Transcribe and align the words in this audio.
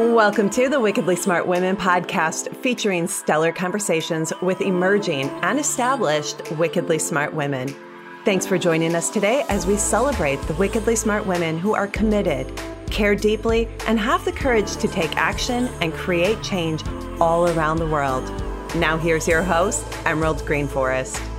Welcome 0.00 0.48
to 0.50 0.70
the 0.70 0.80
Wickedly 0.80 1.14
Smart 1.14 1.46
Women 1.46 1.76
podcast 1.76 2.56
featuring 2.56 3.06
stellar 3.06 3.52
conversations 3.52 4.32
with 4.40 4.62
emerging 4.62 5.28
and 5.42 5.60
established 5.60 6.52
wickedly 6.52 6.98
smart 6.98 7.34
women. 7.34 7.68
Thanks 8.24 8.46
for 8.46 8.56
joining 8.56 8.94
us 8.94 9.10
today 9.10 9.44
as 9.50 9.66
we 9.66 9.76
celebrate 9.76 10.40
the 10.42 10.54
wickedly 10.54 10.96
smart 10.96 11.26
women 11.26 11.58
who 11.58 11.74
are 11.74 11.86
committed, 11.86 12.50
care 12.90 13.14
deeply, 13.14 13.68
and 13.86 14.00
have 14.00 14.24
the 14.24 14.32
courage 14.32 14.74
to 14.76 14.88
take 14.88 15.14
action 15.18 15.68
and 15.82 15.92
create 15.92 16.42
change 16.42 16.82
all 17.20 17.50
around 17.50 17.76
the 17.76 17.86
world. 17.86 18.24
Now, 18.76 18.96
here's 18.96 19.28
your 19.28 19.42
host, 19.42 19.84
Emerald 20.06 20.38
Greenforest. 20.46 21.29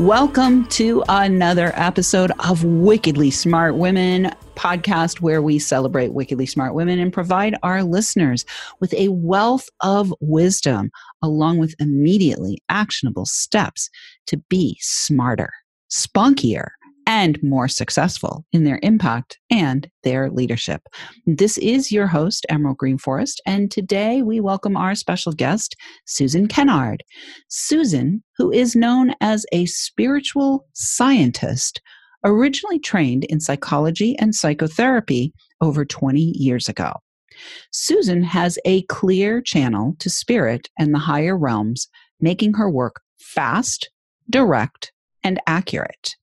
Welcome 0.00 0.64
to 0.68 1.04
another 1.10 1.72
episode 1.74 2.32
of 2.48 2.64
Wickedly 2.64 3.30
Smart 3.30 3.76
Women 3.76 4.34
podcast 4.54 5.20
where 5.20 5.42
we 5.42 5.58
celebrate 5.58 6.14
wickedly 6.14 6.46
smart 6.46 6.72
women 6.72 6.98
and 6.98 7.12
provide 7.12 7.54
our 7.62 7.82
listeners 7.82 8.46
with 8.80 8.94
a 8.94 9.08
wealth 9.08 9.68
of 9.82 10.14
wisdom 10.20 10.90
along 11.20 11.58
with 11.58 11.74
immediately 11.78 12.62
actionable 12.70 13.26
steps 13.26 13.90
to 14.28 14.38
be 14.48 14.78
smarter, 14.80 15.52
spunkier, 15.90 16.68
and 17.10 17.42
more 17.42 17.66
successful 17.66 18.46
in 18.52 18.62
their 18.62 18.78
impact 18.84 19.36
and 19.50 19.90
their 20.04 20.30
leadership. 20.30 20.82
This 21.26 21.58
is 21.58 21.90
your 21.90 22.06
host, 22.06 22.46
Emerald 22.48 22.78
Greenforest, 22.78 23.38
and 23.44 23.68
today 23.68 24.22
we 24.22 24.38
welcome 24.38 24.76
our 24.76 24.94
special 24.94 25.32
guest, 25.32 25.74
Susan 26.06 26.46
Kennard. 26.46 27.02
Susan, 27.48 28.22
who 28.36 28.52
is 28.52 28.76
known 28.76 29.12
as 29.20 29.44
a 29.50 29.66
spiritual 29.66 30.68
scientist, 30.74 31.80
originally 32.24 32.78
trained 32.78 33.24
in 33.24 33.40
psychology 33.40 34.16
and 34.20 34.32
psychotherapy 34.32 35.34
over 35.60 35.84
20 35.84 36.20
years 36.20 36.68
ago. 36.68 36.92
Susan 37.72 38.22
has 38.22 38.56
a 38.64 38.82
clear 38.82 39.42
channel 39.42 39.96
to 39.98 40.08
spirit 40.08 40.68
and 40.78 40.94
the 40.94 41.00
higher 41.00 41.36
realms, 41.36 41.88
making 42.20 42.54
her 42.54 42.70
work 42.70 43.00
fast, 43.18 43.90
direct, 44.30 44.92
and 45.24 45.40
accurate. 45.48 46.14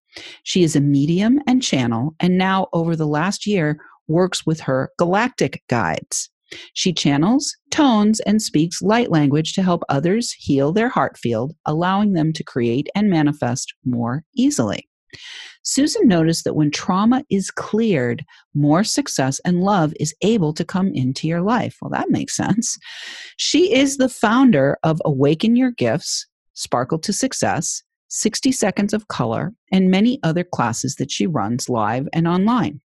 She 0.44 0.64
is 0.64 0.76
a 0.76 0.82
medium 0.82 1.40
and 1.48 1.62
channel, 1.62 2.16
and 2.20 2.38
now 2.38 2.68
over 2.74 2.96
the 2.96 3.08
last 3.08 3.46
year 3.46 3.80
works 4.08 4.46
with 4.46 4.62
her 4.62 4.92
galactic 4.98 5.64
guides. 5.70 6.30
She 6.74 6.94
channels, 6.94 7.56
tones, 7.72 8.20
and 8.22 8.42
speaks 8.42 8.82
light 8.82 9.12
language 9.12 9.54
to 9.54 9.64
help 9.64 9.84
others 9.90 10.32
heal 10.32 10.72
their 10.72 10.90
heart 10.90 11.18
field, 11.18 11.54
allowing 11.66 12.14
them 12.14 12.32
to 12.34 12.44
create 12.44 12.88
and 12.96 13.10
manifest 13.10 13.74
more 13.84 14.24
easily. 14.36 14.88
Susan 15.64 16.08
noticed 16.08 16.46
that 16.46 16.56
when 16.56 16.72
trauma 16.72 17.24
is 17.30 17.52
cleared, 17.52 18.24
more 18.54 18.84
success 18.84 19.42
and 19.44 19.62
love 19.62 19.94
is 20.00 20.16
able 20.22 20.54
to 20.54 20.64
come 20.64 20.92
into 20.94 21.28
your 21.28 21.42
life. 21.42 21.76
Well, 21.82 21.92
that 21.92 22.10
makes 22.10 22.36
sense. 22.36 22.78
She 23.36 23.74
is 23.74 23.98
the 23.98 24.10
founder 24.10 24.78
of 24.84 25.02
Awaken 25.04 25.56
Your 25.58 25.72
Gifts, 25.72 26.26
Sparkle 26.54 27.00
to 27.00 27.12
Success, 27.12 27.84
60 28.10 28.52
Seconds 28.52 28.94
of 28.94 29.08
Color, 29.08 29.54
and 29.72 29.92
many 29.92 30.20
other 30.24 30.44
classes 30.44 30.96
that 30.96 31.12
she 31.12 31.28
runs 31.28 31.70
live 31.70 32.08
and 32.14 32.28
online. 32.28 32.80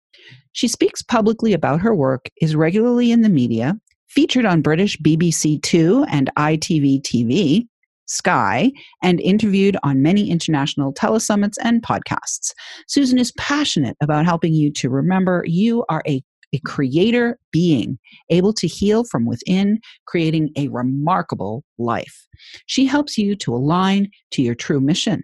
She 0.52 0.68
speaks 0.68 1.02
publicly 1.02 1.52
about 1.52 1.80
her 1.80 1.94
work, 1.94 2.28
is 2.40 2.56
regularly 2.56 3.10
in 3.10 3.22
the 3.22 3.28
media, 3.28 3.74
featured 4.08 4.44
on 4.44 4.62
British 4.62 4.98
BBC 4.98 5.62
Two 5.62 6.04
and 6.08 6.30
ITV 6.36 7.02
TV, 7.02 7.66
Sky, 8.06 8.70
and 9.02 9.20
interviewed 9.20 9.76
on 9.82 10.02
many 10.02 10.30
international 10.30 10.92
telesummits 10.92 11.56
and 11.62 11.82
podcasts. 11.82 12.52
Susan 12.86 13.18
is 13.18 13.32
passionate 13.38 13.96
about 14.02 14.26
helping 14.26 14.52
you 14.52 14.70
to 14.72 14.90
remember 14.90 15.44
you 15.46 15.84
are 15.88 16.02
a 16.06 16.22
a 16.52 16.60
creator 16.60 17.38
being 17.50 17.98
able 18.30 18.52
to 18.54 18.66
heal 18.66 19.04
from 19.04 19.26
within, 19.26 19.80
creating 20.06 20.50
a 20.56 20.68
remarkable 20.68 21.64
life. 21.78 22.26
She 22.66 22.86
helps 22.86 23.16
you 23.18 23.34
to 23.36 23.54
align 23.54 24.10
to 24.32 24.42
your 24.42 24.54
true 24.54 24.80
mission, 24.80 25.22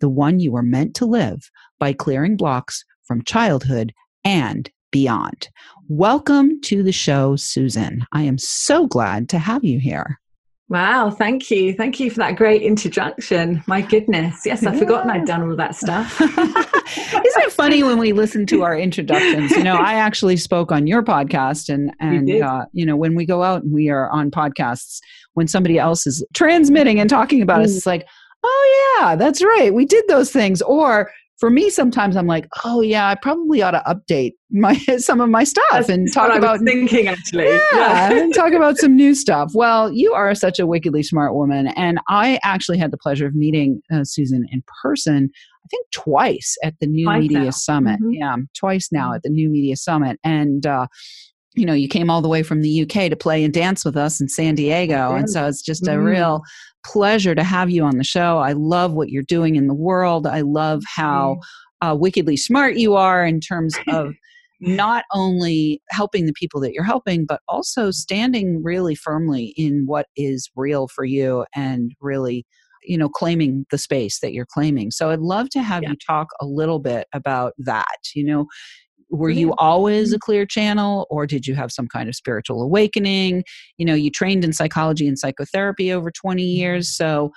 the 0.00 0.08
one 0.08 0.40
you 0.40 0.56
are 0.56 0.62
meant 0.62 0.94
to 0.96 1.06
live, 1.06 1.50
by 1.78 1.92
clearing 1.92 2.36
blocks 2.36 2.84
from 3.04 3.22
childhood 3.24 3.92
and 4.24 4.70
beyond. 4.90 5.48
Welcome 5.88 6.60
to 6.62 6.82
the 6.82 6.92
show, 6.92 7.36
Susan. 7.36 8.06
I 8.12 8.22
am 8.22 8.38
so 8.38 8.86
glad 8.86 9.28
to 9.30 9.38
have 9.38 9.64
you 9.64 9.78
here. 9.78 10.20
Wow, 10.70 11.10
thank 11.10 11.50
you. 11.50 11.74
Thank 11.74 12.00
you 12.00 12.10
for 12.10 12.18
that 12.18 12.36
great 12.36 12.62
introduction. 12.62 13.62
My 13.66 13.82
goodness. 13.82 14.42
Yes, 14.46 14.64
I've 14.64 14.74
yeah. 14.74 14.80
forgotten 14.80 15.10
I'd 15.10 15.26
done 15.26 15.42
all 15.42 15.56
that 15.56 15.76
stuff. 15.76 16.18
Isn't 16.20 16.38
it 16.46 17.52
funny 17.52 17.82
when 17.82 17.98
we 17.98 18.12
listen 18.12 18.46
to 18.46 18.62
our 18.62 18.76
introductions? 18.76 19.50
You 19.50 19.62
know, 19.62 19.76
I 19.76 19.94
actually 19.94 20.38
spoke 20.38 20.72
on 20.72 20.86
your 20.86 21.02
podcast 21.02 21.68
and 21.68 21.92
and 22.00 22.28
you, 22.28 22.42
uh, 22.42 22.64
you 22.72 22.86
know, 22.86 22.96
when 22.96 23.14
we 23.14 23.26
go 23.26 23.42
out 23.42 23.62
and 23.62 23.74
we 23.74 23.90
are 23.90 24.08
on 24.08 24.30
podcasts 24.30 25.00
when 25.34 25.48
somebody 25.48 25.78
else 25.78 26.06
is 26.06 26.24
transmitting 26.32 26.98
and 26.98 27.10
talking 27.10 27.42
about 27.42 27.60
mm. 27.60 27.64
us, 27.64 27.76
it's 27.76 27.86
like, 27.86 28.06
"Oh 28.42 28.96
yeah, 28.98 29.16
that's 29.16 29.44
right. 29.44 29.74
We 29.74 29.84
did 29.84 30.06
those 30.08 30.32
things." 30.32 30.62
Or 30.62 31.10
for 31.38 31.50
me 31.50 31.68
sometimes 31.70 32.16
i'm 32.16 32.26
like 32.26 32.48
oh 32.64 32.80
yeah 32.80 33.08
i 33.08 33.14
probably 33.14 33.62
ought 33.62 33.72
to 33.72 33.82
update 33.86 34.32
my 34.50 34.74
some 34.98 35.20
of 35.20 35.28
my 35.28 35.44
stuff 35.44 35.64
That's 35.72 35.88
and 35.88 36.12
talk 36.12 36.36
about 36.36 36.60
thinking 36.60 37.08
actually 37.08 37.46
yeah, 37.46 37.58
yeah. 37.72 38.12
and 38.12 38.34
talk 38.34 38.52
about 38.52 38.76
some 38.76 38.96
new 38.96 39.14
stuff 39.14 39.52
well 39.54 39.92
you 39.92 40.12
are 40.12 40.34
such 40.34 40.58
a 40.58 40.66
wickedly 40.66 41.02
smart 41.02 41.34
woman 41.34 41.68
and 41.68 41.98
i 42.08 42.38
actually 42.42 42.78
had 42.78 42.90
the 42.90 42.98
pleasure 42.98 43.26
of 43.26 43.34
meeting 43.34 43.80
uh, 43.92 44.04
susan 44.04 44.46
in 44.50 44.62
person 44.82 45.30
i 45.64 45.66
think 45.70 45.86
twice 45.92 46.56
at 46.62 46.74
the 46.80 46.86
new 46.86 47.04
twice 47.04 47.20
media 47.20 47.38
now. 47.40 47.50
summit 47.50 48.00
mm-hmm. 48.00 48.12
yeah 48.12 48.36
twice 48.56 48.88
now 48.92 49.12
at 49.12 49.22
the 49.22 49.30
new 49.30 49.48
media 49.48 49.76
summit 49.76 50.18
and 50.24 50.66
uh, 50.66 50.86
you 51.54 51.64
know, 51.64 51.72
you 51.72 51.88
came 51.88 52.10
all 52.10 52.22
the 52.22 52.28
way 52.28 52.42
from 52.42 52.62
the 52.62 52.82
UK 52.82 53.10
to 53.10 53.16
play 53.16 53.44
and 53.44 53.54
dance 53.54 53.84
with 53.84 53.96
us 53.96 54.20
in 54.20 54.28
San 54.28 54.54
Diego. 54.54 55.14
And 55.14 55.30
so 55.30 55.46
it's 55.46 55.62
just 55.62 55.86
a 55.86 55.92
mm-hmm. 55.92 56.04
real 56.04 56.42
pleasure 56.84 57.34
to 57.34 57.44
have 57.44 57.70
you 57.70 57.84
on 57.84 57.96
the 57.96 58.04
show. 58.04 58.38
I 58.38 58.52
love 58.52 58.92
what 58.92 59.10
you're 59.10 59.22
doing 59.22 59.56
in 59.56 59.68
the 59.68 59.74
world. 59.74 60.26
I 60.26 60.40
love 60.40 60.82
how 60.86 61.38
uh, 61.80 61.96
wickedly 61.98 62.36
smart 62.36 62.76
you 62.76 62.94
are 62.96 63.24
in 63.24 63.40
terms 63.40 63.74
of 63.88 64.14
not 64.60 65.04
only 65.12 65.82
helping 65.90 66.26
the 66.26 66.32
people 66.32 66.60
that 66.60 66.72
you're 66.72 66.84
helping, 66.84 67.26
but 67.26 67.40
also 67.48 67.90
standing 67.90 68.62
really 68.62 68.94
firmly 68.94 69.54
in 69.56 69.84
what 69.86 70.06
is 70.16 70.50
real 70.56 70.88
for 70.88 71.04
you 71.04 71.44
and 71.54 71.92
really 72.00 72.46
you 72.86 72.98
know 72.98 73.08
claiming 73.08 73.64
the 73.70 73.78
space 73.78 74.20
that 74.20 74.34
you're 74.34 74.44
claiming 74.44 74.90
so 74.90 75.08
i'd 75.08 75.20
love 75.20 75.48
to 75.48 75.62
have 75.62 75.82
yeah. 75.82 75.88
you 75.88 75.96
talk 76.06 76.28
a 76.38 76.44
little 76.44 76.78
bit 76.78 77.06
about 77.14 77.54
that 77.56 77.96
you 78.14 78.22
know 78.22 78.44
were 79.14 79.30
you 79.30 79.54
always 79.54 80.12
a 80.12 80.16
mm-hmm. 80.16 80.20
clear 80.20 80.46
channel 80.46 81.06
or 81.10 81.26
did 81.26 81.46
you 81.46 81.54
have 81.54 81.70
some 81.72 81.86
kind 81.86 82.08
of 82.08 82.14
spiritual 82.14 82.62
awakening 82.62 83.42
you 83.78 83.86
know 83.86 83.94
you 83.94 84.10
trained 84.10 84.44
in 84.44 84.52
psychology 84.52 85.06
and 85.06 85.18
psychotherapy 85.18 85.92
over 85.92 86.10
20 86.10 86.42
years 86.42 86.94
so 86.94 87.30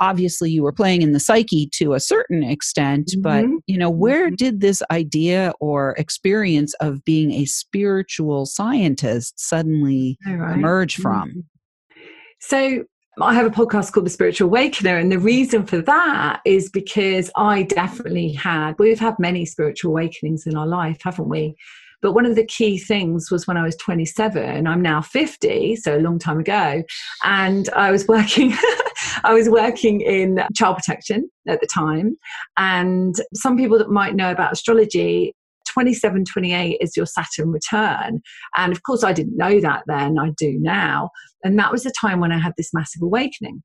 obviously 0.00 0.50
you 0.50 0.62
were 0.62 0.72
playing 0.72 1.02
in 1.02 1.12
the 1.12 1.20
psyche 1.20 1.68
to 1.72 1.94
a 1.94 2.00
certain 2.00 2.42
extent 2.42 3.08
mm-hmm. 3.08 3.22
but 3.22 3.44
you 3.66 3.78
know 3.78 3.90
where 3.90 4.26
mm-hmm. 4.26 4.36
did 4.36 4.60
this 4.60 4.82
idea 4.90 5.52
or 5.60 5.94
experience 5.98 6.74
of 6.80 7.04
being 7.04 7.32
a 7.32 7.44
spiritual 7.44 8.46
scientist 8.46 9.38
suddenly 9.38 10.18
right. 10.26 10.54
emerge 10.54 10.96
from 10.96 11.30
mm-hmm. 11.30 12.00
so 12.40 12.84
I 13.20 13.34
have 13.34 13.46
a 13.46 13.50
podcast 13.50 13.92
called 13.92 14.06
The 14.06 14.10
Spiritual 14.10 14.48
Awakener, 14.48 14.98
and 14.98 15.10
the 15.10 15.20
reason 15.20 15.64
for 15.66 15.80
that 15.82 16.40
is 16.44 16.68
because 16.68 17.30
I 17.36 17.62
definitely 17.62 18.32
had, 18.32 18.74
we've 18.78 18.98
had 18.98 19.14
many 19.20 19.44
spiritual 19.44 19.92
awakenings 19.92 20.46
in 20.46 20.56
our 20.56 20.66
life, 20.66 20.98
haven't 21.00 21.28
we? 21.28 21.54
But 22.02 22.12
one 22.12 22.26
of 22.26 22.34
the 22.34 22.44
key 22.44 22.76
things 22.76 23.30
was 23.30 23.46
when 23.46 23.56
I 23.56 23.62
was 23.62 23.76
27, 23.76 24.66
I'm 24.66 24.82
now 24.82 25.00
50, 25.00 25.76
so 25.76 25.96
a 25.96 26.00
long 26.00 26.18
time 26.18 26.40
ago, 26.40 26.82
and 27.22 27.68
I 27.70 27.92
was 27.92 28.08
working, 28.08 28.52
I 29.24 29.32
was 29.32 29.48
working 29.48 30.00
in 30.00 30.42
child 30.56 30.78
protection 30.78 31.30
at 31.46 31.60
the 31.60 31.68
time. 31.72 32.16
And 32.56 33.14
some 33.32 33.56
people 33.56 33.78
that 33.78 33.90
might 33.90 34.16
know 34.16 34.32
about 34.32 34.52
astrology 34.52 35.36
27, 35.74 36.24
28 36.24 36.78
is 36.80 36.96
your 36.96 37.06
Saturn 37.06 37.50
return. 37.50 38.22
And 38.56 38.72
of 38.72 38.82
course, 38.84 39.04
I 39.04 39.12
didn't 39.12 39.36
know 39.36 39.60
that 39.60 39.82
then, 39.86 40.18
I 40.18 40.30
do 40.36 40.56
now. 40.60 41.10
And 41.44 41.58
that 41.58 41.72
was 41.72 41.82
the 41.82 41.92
time 42.00 42.20
when 42.20 42.32
I 42.32 42.38
had 42.38 42.54
this 42.56 42.72
massive 42.72 43.02
awakening. 43.02 43.62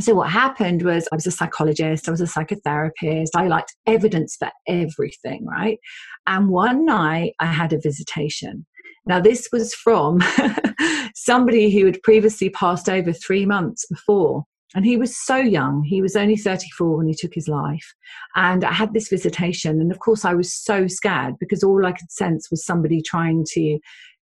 So, 0.00 0.14
what 0.14 0.28
happened 0.28 0.82
was, 0.82 1.08
I 1.12 1.14
was 1.14 1.26
a 1.26 1.30
psychologist, 1.30 2.08
I 2.08 2.10
was 2.10 2.20
a 2.20 2.24
psychotherapist, 2.24 3.28
I 3.36 3.46
liked 3.46 3.76
evidence 3.86 4.36
for 4.36 4.50
everything, 4.66 5.46
right? 5.46 5.78
And 6.26 6.48
one 6.48 6.84
night 6.84 7.34
I 7.38 7.46
had 7.46 7.72
a 7.72 7.80
visitation. 7.80 8.66
Now, 9.06 9.20
this 9.20 9.48
was 9.52 9.72
from 9.72 10.20
somebody 11.14 11.70
who 11.70 11.86
had 11.86 12.02
previously 12.02 12.50
passed 12.50 12.88
over 12.88 13.12
three 13.12 13.46
months 13.46 13.86
before. 13.86 14.44
And 14.74 14.84
he 14.84 14.96
was 14.96 15.16
so 15.16 15.36
young. 15.36 15.84
He 15.84 16.02
was 16.02 16.16
only 16.16 16.36
34 16.36 16.96
when 16.96 17.06
he 17.06 17.14
took 17.14 17.32
his 17.32 17.48
life. 17.48 17.94
And 18.34 18.64
I 18.64 18.72
had 18.72 18.92
this 18.92 19.08
visitation. 19.08 19.80
And 19.80 19.92
of 19.92 20.00
course, 20.00 20.24
I 20.24 20.34
was 20.34 20.52
so 20.52 20.88
scared 20.88 21.34
because 21.38 21.62
all 21.62 21.86
I 21.86 21.92
could 21.92 22.10
sense 22.10 22.50
was 22.50 22.64
somebody 22.64 23.00
trying 23.00 23.44
to 23.50 23.78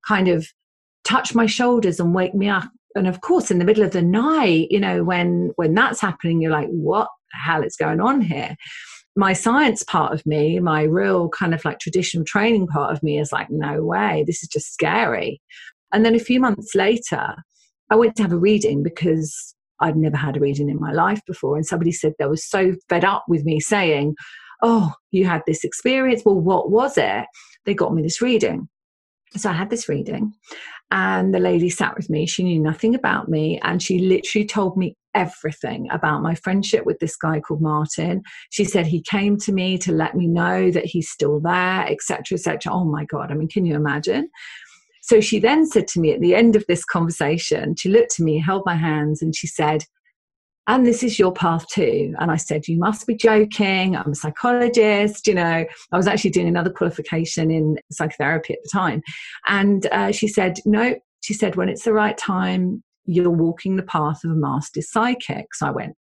kind 0.06 0.28
of 0.28 0.48
touch 1.04 1.34
my 1.34 1.46
shoulders 1.46 2.00
and 2.00 2.14
wake 2.14 2.36
me 2.36 2.50
up. 2.50 2.70
And 2.96 3.08
of 3.08 3.22
course, 3.22 3.50
in 3.50 3.60
the 3.60 3.66
middle 3.66 3.84
of 3.84 3.92
the 3.92 4.02
night, 4.02 4.68
you 4.70 4.80
know, 4.80 5.04
when 5.04 5.52
when 5.56 5.74
that's 5.74 6.02
happening, 6.02 6.42
you're 6.42 6.52
like, 6.52 6.68
what 6.68 7.08
the 7.32 7.40
hell 7.46 7.64
is 7.64 7.78
going 7.78 8.02
on 8.02 8.20
here? 8.20 8.58
my 9.16 9.34
science 9.34 9.84
part 9.84 10.14
of 10.14 10.26
me, 10.26 10.60
my 10.60 10.84
real 10.84 11.30
kind 11.30 11.54
of 11.54 11.64
like 11.66 11.80
traditional 11.80 12.24
training 12.24 12.68
part 12.68 12.94
of 12.94 13.04
me 13.04 13.20
is 13.20 13.32
like, 13.32 13.50
no 13.50 13.84
way, 13.84 14.24
this 14.26 14.42
is 14.42 14.50
just 14.50 14.74
scary. 14.74 15.42
And 15.92 16.06
then 16.06 16.16
a 16.16 16.20
few 16.20 16.40
months 16.40 16.74
later, 16.76 17.36
I 17.90 17.96
went 17.96 18.16
to 18.16 18.24
have 18.24 18.32
a 18.32 18.38
reading 18.38 18.84
because 18.84 19.54
I'd 19.82 19.98
never 19.98 20.18
had 20.18 20.38
a 20.38 20.40
reading 20.40 20.70
in 20.70 20.80
my 20.80 20.92
life 20.92 21.22
before. 21.28 21.56
And 21.56 21.66
somebody 21.66 21.92
said 21.92 22.14
they 22.18 22.26
were 22.26 22.38
so 22.38 22.74
fed 22.90 23.04
up 23.04 23.26
with 23.28 23.44
me 23.44 23.60
saying, 23.60 24.16
Oh, 24.62 24.94
you 25.10 25.26
had 25.26 25.42
this 25.48 25.64
experience. 25.64 26.22
Well, 26.24 26.40
what 26.40 26.70
was 26.70 26.98
it? 26.98 27.26
They 27.66 27.74
got 27.74 27.94
me 27.94 28.04
this 28.04 28.22
reading. 28.22 28.70
So 29.38 29.50
I 29.50 29.54
had 29.54 29.70
this 29.70 29.88
reading, 29.88 30.34
and 30.92 31.34
the 31.34 31.40
lady 31.40 31.70
sat 31.70 31.96
with 31.96 32.10
me. 32.10 32.26
She 32.26 32.44
knew 32.44 32.60
nothing 32.60 32.96
about 32.96 33.30
me, 33.30 33.60
and 33.64 33.82
she 33.82 34.00
literally 34.00 34.46
told 34.46 34.76
me 34.76 34.98
everything 35.14 35.88
about 35.90 36.22
my 36.22 36.36
friendship 36.36 36.86
with 36.86 37.00
this 37.00 37.16
guy 37.16 37.40
called 37.40 37.62
Martin. 37.62 38.24
She 38.50 38.66
said 38.66 38.86
he 38.88 39.02
came 39.02 39.38
to 39.40 39.54
me 39.54 39.78
to 39.80 39.94
let 39.94 40.16
me 40.16 40.28
know 40.28 40.70
that 40.72 40.86
he's 40.86 41.10
still 41.10 41.40
there, 41.40 41.86
etc., 41.88 42.34
etc. 42.34 42.74
Oh 42.74 42.84
my 42.84 43.06
God! 43.06 43.32
I 43.32 43.36
mean, 43.36 43.48
can 43.48 43.66
you 43.66 43.76
imagine? 43.76 44.30
So 45.12 45.20
she 45.20 45.40
then 45.40 45.66
said 45.66 45.90
to 45.90 46.00
me 46.00 46.14
at 46.14 46.22
the 46.22 46.36
end 46.36 46.56
of 46.56 46.64
this 46.70 46.86
conversation, 46.86 47.76
she 47.76 47.90
looked 47.90 48.18
at 48.18 48.24
me, 48.24 48.40
held 48.40 48.64
my 48.66 48.76
hands, 48.76 49.22
and 49.22 49.36
she 49.36 49.46
said, 49.46 49.84
and 50.68 50.86
this 50.86 51.04
is 51.04 51.20
your 51.20 51.34
path 51.34 51.68
too. 51.68 52.16
And 52.18 52.32
I 52.32 52.38
said, 52.38 52.66
You 52.66 52.80
must 52.80 53.06
be 53.06 53.16
joking. 53.16 53.98
I'm 53.98 54.14
a 54.14 54.16
psychologist. 54.16 55.28
You 55.28 55.34
know, 55.34 55.66
I 55.92 55.98
was 55.98 56.08
actually 56.08 56.30
doing 56.30 56.48
another 56.48 56.70
qualification 56.70 57.52
in 57.52 57.76
psychotherapy 57.92 58.54
at 58.54 58.60
the 58.64 58.70
time. 58.72 59.02
And 59.48 59.86
uh, 59.88 60.14
she 60.14 60.30
said, 60.30 60.60
No, 60.66 60.96
she 61.20 61.34
said, 61.34 61.58
When 61.58 61.68
it's 61.68 61.84
the 61.84 61.92
right 61.92 62.18
time, 62.18 62.82
you're 63.04 63.30
walking 63.30 63.76
the 63.76 63.84
path 63.84 64.24
of 64.24 64.32
a 64.32 64.36
master 64.36 64.82
psychic. 64.82 65.54
So 65.56 65.68
I 65.68 65.72
went, 65.72 65.98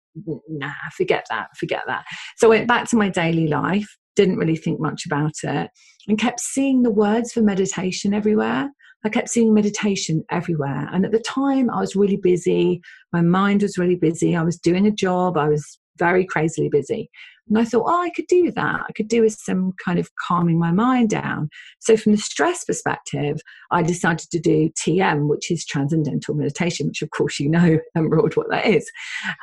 Nah, 0.48 0.72
forget 0.96 1.26
that, 1.30 1.56
forget 1.56 1.84
that. 1.86 2.06
So 2.38 2.48
I 2.48 2.56
went 2.56 2.66
back 2.66 2.88
to 2.88 2.96
my 2.96 3.08
daily 3.08 3.46
life, 3.46 3.86
didn't 4.16 4.38
really 4.38 4.56
think 4.56 4.80
much 4.80 5.06
about 5.06 5.34
it, 5.44 5.70
and 6.08 6.18
kept 6.18 6.40
seeing 6.40 6.82
the 6.82 6.90
words 6.90 7.32
for 7.32 7.40
meditation 7.40 8.12
everywhere. 8.12 8.68
I 9.04 9.08
kept 9.08 9.28
seeing 9.28 9.54
meditation 9.54 10.24
everywhere. 10.30 10.88
And 10.92 11.04
at 11.04 11.12
the 11.12 11.20
time, 11.20 11.70
I 11.70 11.80
was 11.80 11.96
really 11.96 12.16
busy. 12.16 12.80
My 13.12 13.20
mind 13.20 13.62
was 13.62 13.78
really 13.78 13.96
busy. 13.96 14.34
I 14.34 14.42
was 14.42 14.58
doing 14.58 14.86
a 14.86 14.90
job. 14.90 15.36
I 15.36 15.48
was 15.48 15.78
very 15.98 16.24
crazily 16.24 16.68
busy. 16.68 17.10
And 17.48 17.58
I 17.58 17.64
thought, 17.64 17.84
oh, 17.86 18.02
I 18.02 18.10
could 18.10 18.26
do 18.26 18.50
that. 18.50 18.80
I 18.88 18.92
could 18.92 19.06
do 19.06 19.22
with 19.22 19.34
some 19.34 19.72
kind 19.84 19.98
of 19.98 20.10
calming 20.26 20.58
my 20.58 20.72
mind 20.72 21.10
down. 21.10 21.48
So, 21.78 21.96
from 21.96 22.12
the 22.12 22.18
stress 22.18 22.64
perspective, 22.64 23.40
I 23.70 23.82
decided 23.82 24.28
to 24.30 24.40
do 24.40 24.70
TM, 24.70 25.28
which 25.28 25.50
is 25.50 25.64
transcendental 25.64 26.34
meditation, 26.34 26.88
which, 26.88 27.02
of 27.02 27.10
course, 27.10 27.38
you 27.38 27.48
know, 27.48 27.78
Emerald, 27.94 28.36
what 28.36 28.50
that 28.50 28.66
is. 28.66 28.90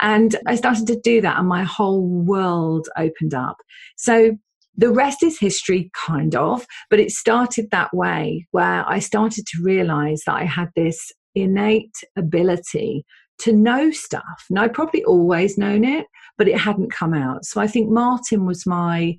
And 0.01 0.35
I 0.45 0.55
started 0.55 0.87
to 0.87 0.99
do 0.99 1.21
that, 1.21 1.39
and 1.39 1.47
my 1.47 1.63
whole 1.63 2.05
world 2.05 2.89
opened 2.97 3.33
up. 3.33 3.57
So, 3.95 4.37
the 4.75 4.91
rest 4.91 5.23
is 5.23 5.39
history, 5.39 5.91
kind 5.93 6.35
of, 6.35 6.65
but 6.89 6.99
it 6.99 7.11
started 7.11 7.69
that 7.71 7.93
way 7.93 8.47
where 8.51 8.87
I 8.87 8.99
started 8.99 9.45
to 9.47 9.63
realize 9.63 10.23
that 10.25 10.35
I 10.35 10.45
had 10.45 10.69
this 10.75 11.11
innate 11.35 11.95
ability 12.17 13.05
to 13.39 13.53
know 13.53 13.91
stuff. 13.91 14.45
And 14.49 14.59
I'd 14.59 14.73
probably 14.73 15.03
always 15.03 15.57
known 15.57 15.83
it, 15.83 16.05
but 16.37 16.47
it 16.47 16.57
hadn't 16.57 16.91
come 16.91 17.13
out. 17.13 17.45
So 17.45 17.61
I 17.61 17.67
think 17.67 17.89
Martin 17.89 18.45
was 18.45 18.65
my. 18.65 19.17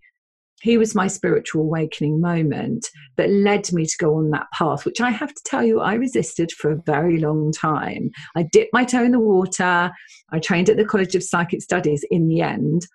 He 0.62 0.79
was 0.79 0.95
my 0.95 1.09
spiritual 1.09 1.61
awakening 1.61 2.23
moment 2.23 2.89
that 3.17 3.29
led 3.29 3.71
me 3.71 3.85
to 3.85 3.97
go 3.99 4.17
on 4.17 4.31
that 4.31 4.47
path, 4.56 4.87
which 4.87 4.99
I 4.99 5.11
have 5.11 5.29
to 5.29 5.43
tell 5.45 5.62
you, 5.62 5.81
I 5.81 5.93
resisted 5.93 6.53
for 6.53 6.71
a 6.71 6.81
very 6.87 7.19
long 7.19 7.53
time. 7.53 8.09
I 8.35 8.45
dipped 8.51 8.73
my 8.73 8.87
toe 8.87 9.05
in 9.05 9.11
the 9.11 9.21
water. 9.21 9.91
I 10.33 10.39
trained 10.39 10.71
at 10.71 10.79
the 10.79 10.87
College 10.87 11.15
of 11.15 11.23
Psychic 11.23 11.61
Studies 11.61 12.03
in 12.11 12.29
the 12.29 12.41
end 12.41 12.87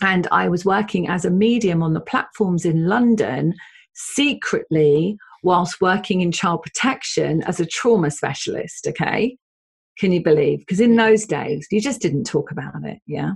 and 0.00 0.26
I 0.30 0.48
was 0.48 0.64
working 0.64 1.08
as 1.08 1.24
a 1.24 1.30
medium 1.30 1.82
on 1.82 1.94
the 1.94 2.00
platforms 2.00 2.64
in 2.64 2.86
London 2.86 3.54
secretly 3.94 5.16
whilst 5.42 5.80
working 5.80 6.20
in 6.20 6.32
child 6.32 6.62
protection 6.62 7.42
as 7.44 7.60
a 7.60 7.66
trauma 7.66 8.10
specialist. 8.10 8.86
Okay. 8.88 9.36
Can 9.98 10.12
you 10.12 10.22
believe? 10.22 10.60
Because 10.60 10.78
in 10.78 10.94
those 10.94 11.26
days, 11.26 11.66
you 11.72 11.80
just 11.80 12.00
didn't 12.00 12.22
talk 12.22 12.52
about 12.52 12.84
it. 12.84 12.98
Yeah. 13.06 13.32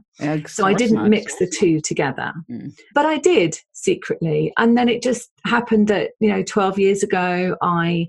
so 0.47 0.65
I 0.65 0.75
didn't 0.75 1.11
mix 1.11 1.37
the 1.39 1.49
two 1.49 1.81
together. 1.81 2.33
Mm. 2.49 2.73
But 2.95 3.05
I 3.05 3.19
did 3.19 3.59
secretly. 3.73 4.53
And 4.57 4.79
then 4.79 4.89
it 4.89 5.03
just 5.03 5.29
happened 5.45 5.89
that, 5.89 6.11
you 6.21 6.29
know, 6.29 6.45
12 6.45 6.79
years 6.79 7.03
ago, 7.03 7.57
I 7.63 8.07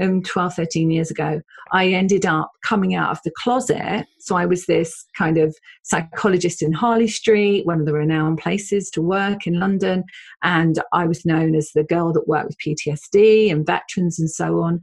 um, 0.00 0.22
12, 0.22 0.54
13 0.54 0.90
years 0.90 1.10
ago, 1.10 1.40
I 1.72 1.88
ended 1.88 2.26
up 2.26 2.50
coming 2.64 2.94
out 2.94 3.10
of 3.10 3.18
the 3.24 3.32
closet. 3.42 4.06
So 4.20 4.36
I 4.36 4.46
was 4.46 4.66
this 4.66 5.04
kind 5.16 5.38
of 5.38 5.56
psychologist 5.82 6.62
in 6.62 6.72
Harley 6.72 7.08
Street, 7.08 7.66
one 7.66 7.80
of 7.80 7.86
the 7.86 7.92
renowned 7.92 8.38
places 8.38 8.90
to 8.90 9.02
work 9.02 9.46
in 9.46 9.58
London. 9.58 10.04
And 10.42 10.80
I 10.92 11.06
was 11.06 11.24
known 11.24 11.54
as 11.54 11.70
the 11.74 11.84
girl 11.84 12.12
that 12.12 12.28
worked 12.28 12.48
with 12.48 12.58
PTSD 12.58 13.50
and 13.50 13.66
veterans 13.66 14.18
and 14.18 14.30
so 14.30 14.60
on. 14.60 14.80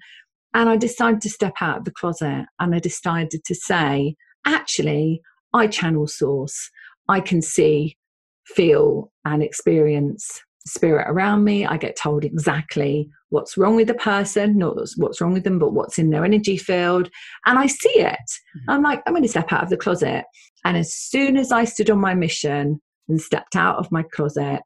And 0.54 0.69
I 0.69 0.77
decided 0.77 1.21
to 1.21 1.30
step 1.30 1.56
out 1.62 1.80
of 1.80 1.86
the 1.86 1.92
closet 1.92 2.45
and 2.59 2.75
I 2.75 2.80
decided 2.80 3.44
to 3.45 3.56
say, 3.56 4.16
actually, 4.45 5.21
I 5.54 5.68
channel 5.68 6.07
source. 6.07 6.69
I 7.07 7.19
can 7.19 7.42
see, 7.42 7.98
feel, 8.45 9.12
and 9.25 9.42
experience 9.44 10.42
spirit 10.66 11.06
around 11.09 11.44
me. 11.44 11.66
I 11.66 11.77
get 11.77 11.98
told 11.98 12.24
exactly 12.24 13.09
what's 13.33 13.57
wrong 13.57 13.75
with 13.75 13.88
the 13.88 13.95
person, 13.95 14.59
not 14.59 14.77
what's 14.97 15.19
wrong 15.19 15.33
with 15.33 15.44
them, 15.44 15.57
but 15.57 15.74
what's 15.74 15.97
in 15.97 16.12
their 16.12 16.24
energy 16.24 16.56
field. 16.56 17.09
And 17.47 17.57
I 17.57 17.65
see 17.65 17.97
it. 18.00 18.30
Mm-hmm. 18.57 18.69
I'm 18.69 18.83
like, 18.83 19.01
I'm 19.07 19.13
going 19.13 19.24
to 19.24 19.30
step 19.30 19.51
out 19.51 19.63
of 19.63 19.69
the 19.71 19.77
closet. 19.77 20.25
And 20.63 20.77
as 20.77 20.94
soon 20.94 21.35
as 21.35 21.51
I 21.51 21.65
stood 21.65 21.89
on 21.89 22.00
my 22.00 22.13
mission 22.13 22.80
and 23.09 23.19
stepped 23.19 23.56
out 23.56 23.77
of 23.77 23.91
my 23.91 24.03
closet, 24.03 24.62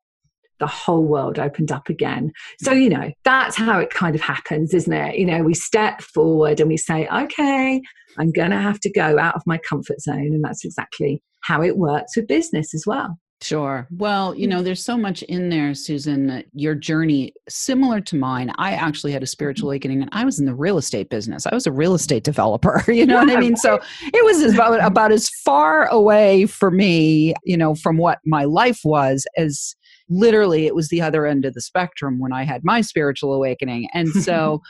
the 0.59 0.67
whole 0.67 1.05
world 1.05 1.39
opened 1.39 1.71
up 1.71 1.87
again. 1.87 2.33
So, 2.61 2.73
you 2.73 2.89
know, 2.89 3.11
that's 3.23 3.55
how 3.55 3.79
it 3.79 3.89
kind 3.89 4.15
of 4.15 4.21
happens, 4.21 4.73
isn't 4.73 4.91
it? 4.91 5.17
You 5.17 5.25
know, 5.25 5.43
we 5.43 5.53
step 5.53 6.01
forward 6.01 6.59
and 6.59 6.67
we 6.67 6.77
say, 6.77 7.07
okay, 7.07 7.81
I'm 8.17 8.31
going 8.31 8.51
to 8.51 8.59
have 8.59 8.81
to 8.81 8.91
go 8.91 9.17
out 9.17 9.35
of 9.35 9.43
my 9.45 9.59
comfort 9.59 10.01
zone. 10.01 10.33
And 10.33 10.43
that's 10.43 10.65
exactly 10.65 11.23
how 11.41 11.63
it 11.63 11.77
works 11.77 12.17
with 12.17 12.27
business 12.27 12.73
as 12.73 12.83
well. 12.85 13.17
Sure. 13.41 13.87
Well, 13.91 14.33
you 14.33 14.47
know, 14.47 14.63
there's 14.63 14.83
so 14.83 14.97
much 14.97 15.21
in 15.23 15.49
there, 15.49 15.75
Susan. 15.75 16.43
Your 16.53 16.73
journey, 16.73 17.33
similar 17.47 18.01
to 18.01 18.15
mine. 18.15 18.51
I 18.57 18.71
actually 18.71 19.11
had 19.11 19.21
a 19.21 19.27
spiritual 19.27 19.67
mm-hmm. 19.67 19.73
awakening 19.73 20.01
and 20.01 20.09
I 20.11 20.25
was 20.25 20.39
in 20.39 20.47
the 20.47 20.55
real 20.55 20.79
estate 20.79 21.09
business. 21.09 21.45
I 21.45 21.53
was 21.53 21.67
a 21.67 21.71
real 21.71 21.93
estate 21.93 22.23
developer, 22.23 22.83
you 22.91 23.05
know 23.05 23.15
yeah, 23.15 23.25
what 23.25 23.37
I 23.37 23.39
mean? 23.39 23.55
So 23.55 23.79
it 24.01 24.25
was 24.25 24.53
about, 24.53 24.83
about 24.83 25.11
as 25.11 25.29
far 25.29 25.85
away 25.87 26.47
for 26.47 26.71
me, 26.71 27.35
you 27.43 27.57
know, 27.57 27.75
from 27.75 27.97
what 27.97 28.19
my 28.25 28.43
life 28.45 28.79
was 28.83 29.27
as 29.37 29.75
literally 30.09 30.65
it 30.65 30.73
was 30.73 30.89
the 30.89 31.01
other 31.01 31.27
end 31.27 31.45
of 31.45 31.53
the 31.53 31.61
spectrum 31.61 32.19
when 32.19 32.33
I 32.33 32.43
had 32.43 32.63
my 32.63 32.81
spiritual 32.81 33.33
awakening. 33.33 33.87
And 33.93 34.09
so, 34.23 34.61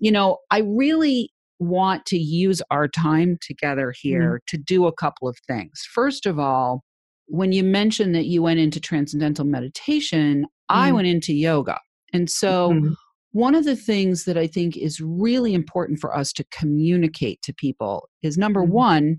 you 0.00 0.12
know, 0.12 0.38
I 0.50 0.58
really 0.58 1.32
want 1.60 2.04
to 2.06 2.18
use 2.18 2.60
our 2.70 2.88
time 2.88 3.38
together 3.40 3.88
mm-hmm. 3.88 4.08
here 4.08 4.40
mm. 4.42 4.46
to 4.48 4.58
do 4.58 4.86
a 4.86 4.92
couple 4.92 5.28
of 5.28 5.38
things. 5.46 5.86
First 5.94 6.26
of 6.26 6.38
all, 6.38 6.84
when 7.32 7.50
you 7.50 7.64
mentioned 7.64 8.14
that 8.14 8.26
you 8.26 8.42
went 8.42 8.60
into 8.60 8.78
transcendental 8.78 9.46
meditation, 9.46 10.42
mm. 10.42 10.46
I 10.68 10.92
went 10.92 11.06
into 11.06 11.32
yoga. 11.32 11.80
And 12.12 12.28
so, 12.28 12.72
mm-hmm. 12.72 12.92
one 13.32 13.54
of 13.54 13.64
the 13.64 13.74
things 13.74 14.24
that 14.24 14.36
I 14.36 14.46
think 14.46 14.76
is 14.76 15.00
really 15.00 15.54
important 15.54 15.98
for 15.98 16.14
us 16.14 16.30
to 16.34 16.44
communicate 16.52 17.40
to 17.42 17.54
people 17.54 18.10
is 18.22 18.36
number 18.36 18.60
mm-hmm. 18.60 18.72
one, 18.72 19.16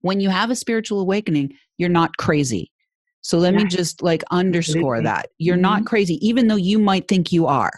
when 0.00 0.18
you 0.18 0.30
have 0.30 0.50
a 0.50 0.56
spiritual 0.56 0.98
awakening, 0.98 1.52
you're 1.78 1.88
not 1.88 2.16
crazy. 2.16 2.72
So, 3.20 3.38
let 3.38 3.54
me 3.54 3.64
just 3.66 4.02
like 4.02 4.24
underscore 4.32 4.96
Absolutely. 4.96 5.04
that. 5.04 5.28
You're 5.38 5.54
mm-hmm. 5.54 5.62
not 5.62 5.86
crazy, 5.86 6.18
even 6.26 6.48
though 6.48 6.56
you 6.56 6.80
might 6.80 7.06
think 7.06 7.30
you 7.30 7.46
are. 7.46 7.72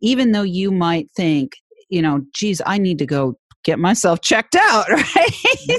Even 0.00 0.32
though 0.32 0.42
you 0.42 0.72
might 0.72 1.10
think, 1.14 1.52
you 1.90 2.00
know, 2.00 2.22
geez, 2.34 2.62
I 2.64 2.78
need 2.78 2.98
to 2.98 3.06
go 3.06 3.34
get 3.62 3.78
myself 3.78 4.22
checked 4.22 4.56
out, 4.56 4.88
right? 4.88 5.30
Yeah 5.68 5.78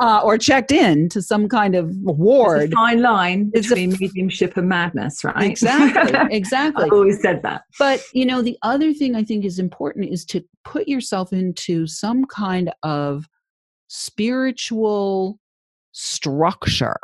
uh, 0.00 0.20
or 0.22 0.38
checked 0.38 0.72
in 0.72 1.08
to 1.10 1.22
some 1.22 1.48
kind 1.48 1.74
of 1.74 1.90
ward. 1.96 2.62
It's 2.62 2.72
a 2.72 2.76
fine 2.76 3.02
line 3.02 3.50
it's 3.54 3.68
between 3.68 3.94
a, 3.94 3.98
mediumship 3.98 4.56
and 4.56 4.68
madness, 4.68 5.24
right? 5.24 5.50
Exactly, 5.50 6.18
exactly. 6.36 6.84
I've 6.84 6.92
always 6.92 7.20
said 7.20 7.42
that. 7.42 7.62
But 7.78 8.02
you 8.12 8.26
know, 8.26 8.42
the 8.42 8.58
other 8.62 8.92
thing 8.92 9.14
I 9.14 9.24
think 9.24 9.44
is 9.44 9.58
important 9.58 10.12
is 10.12 10.24
to 10.26 10.44
put 10.64 10.88
yourself 10.88 11.32
into 11.32 11.86
some 11.86 12.24
kind 12.24 12.72
of 12.82 13.26
spiritual 13.88 15.38
structure. 15.92 16.98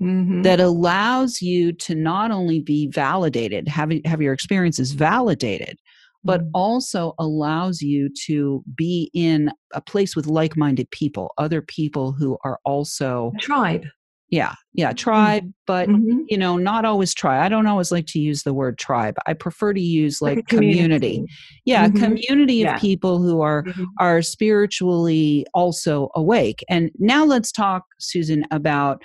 Mm-hmm. 0.00 0.40
That 0.42 0.60
allows 0.60 1.42
you 1.42 1.74
to 1.74 1.94
not 1.94 2.30
only 2.30 2.60
be 2.60 2.86
validated, 2.86 3.68
have, 3.68 3.92
have 4.06 4.22
your 4.22 4.32
experiences 4.32 4.92
validated, 4.92 5.78
but 6.24 6.40
mm-hmm. 6.40 6.50
also 6.54 7.14
allows 7.18 7.80
you 7.80 8.10
to 8.26 8.62
be 8.74 9.10
in 9.14 9.50
a 9.74 9.80
place 9.80 10.14
with 10.14 10.26
like 10.26 10.56
minded 10.56 10.90
people, 10.90 11.32
other 11.38 11.62
people 11.62 12.12
who 12.12 12.36
are 12.44 12.58
also 12.64 13.32
tribe. 13.40 13.84
Yeah, 14.28 14.54
yeah, 14.74 14.92
tribe, 14.92 15.42
mm-hmm. 15.42 15.50
but 15.66 15.88
mm-hmm. 15.88 16.20
you 16.28 16.38
know, 16.38 16.56
not 16.56 16.84
always 16.84 17.12
tribe. 17.12 17.42
I 17.42 17.48
don't 17.48 17.66
always 17.66 17.90
like 17.90 18.06
to 18.08 18.20
use 18.20 18.44
the 18.44 18.54
word 18.54 18.78
tribe. 18.78 19.16
I 19.26 19.32
prefer 19.32 19.72
to 19.72 19.80
use 19.80 20.22
like, 20.22 20.36
like 20.36 20.46
community. 20.46 20.84
community. 20.86 21.32
Yeah, 21.64 21.88
mm-hmm. 21.88 22.04
community 22.04 22.62
of 22.62 22.66
yeah. 22.66 22.78
people 22.78 23.20
who 23.20 23.40
are 23.40 23.64
mm-hmm. 23.64 23.84
are 23.98 24.22
spiritually 24.22 25.46
also 25.52 26.10
awake. 26.14 26.64
And 26.68 26.92
now 27.00 27.24
let's 27.24 27.50
talk, 27.50 27.86
Susan, 27.98 28.44
about 28.52 29.02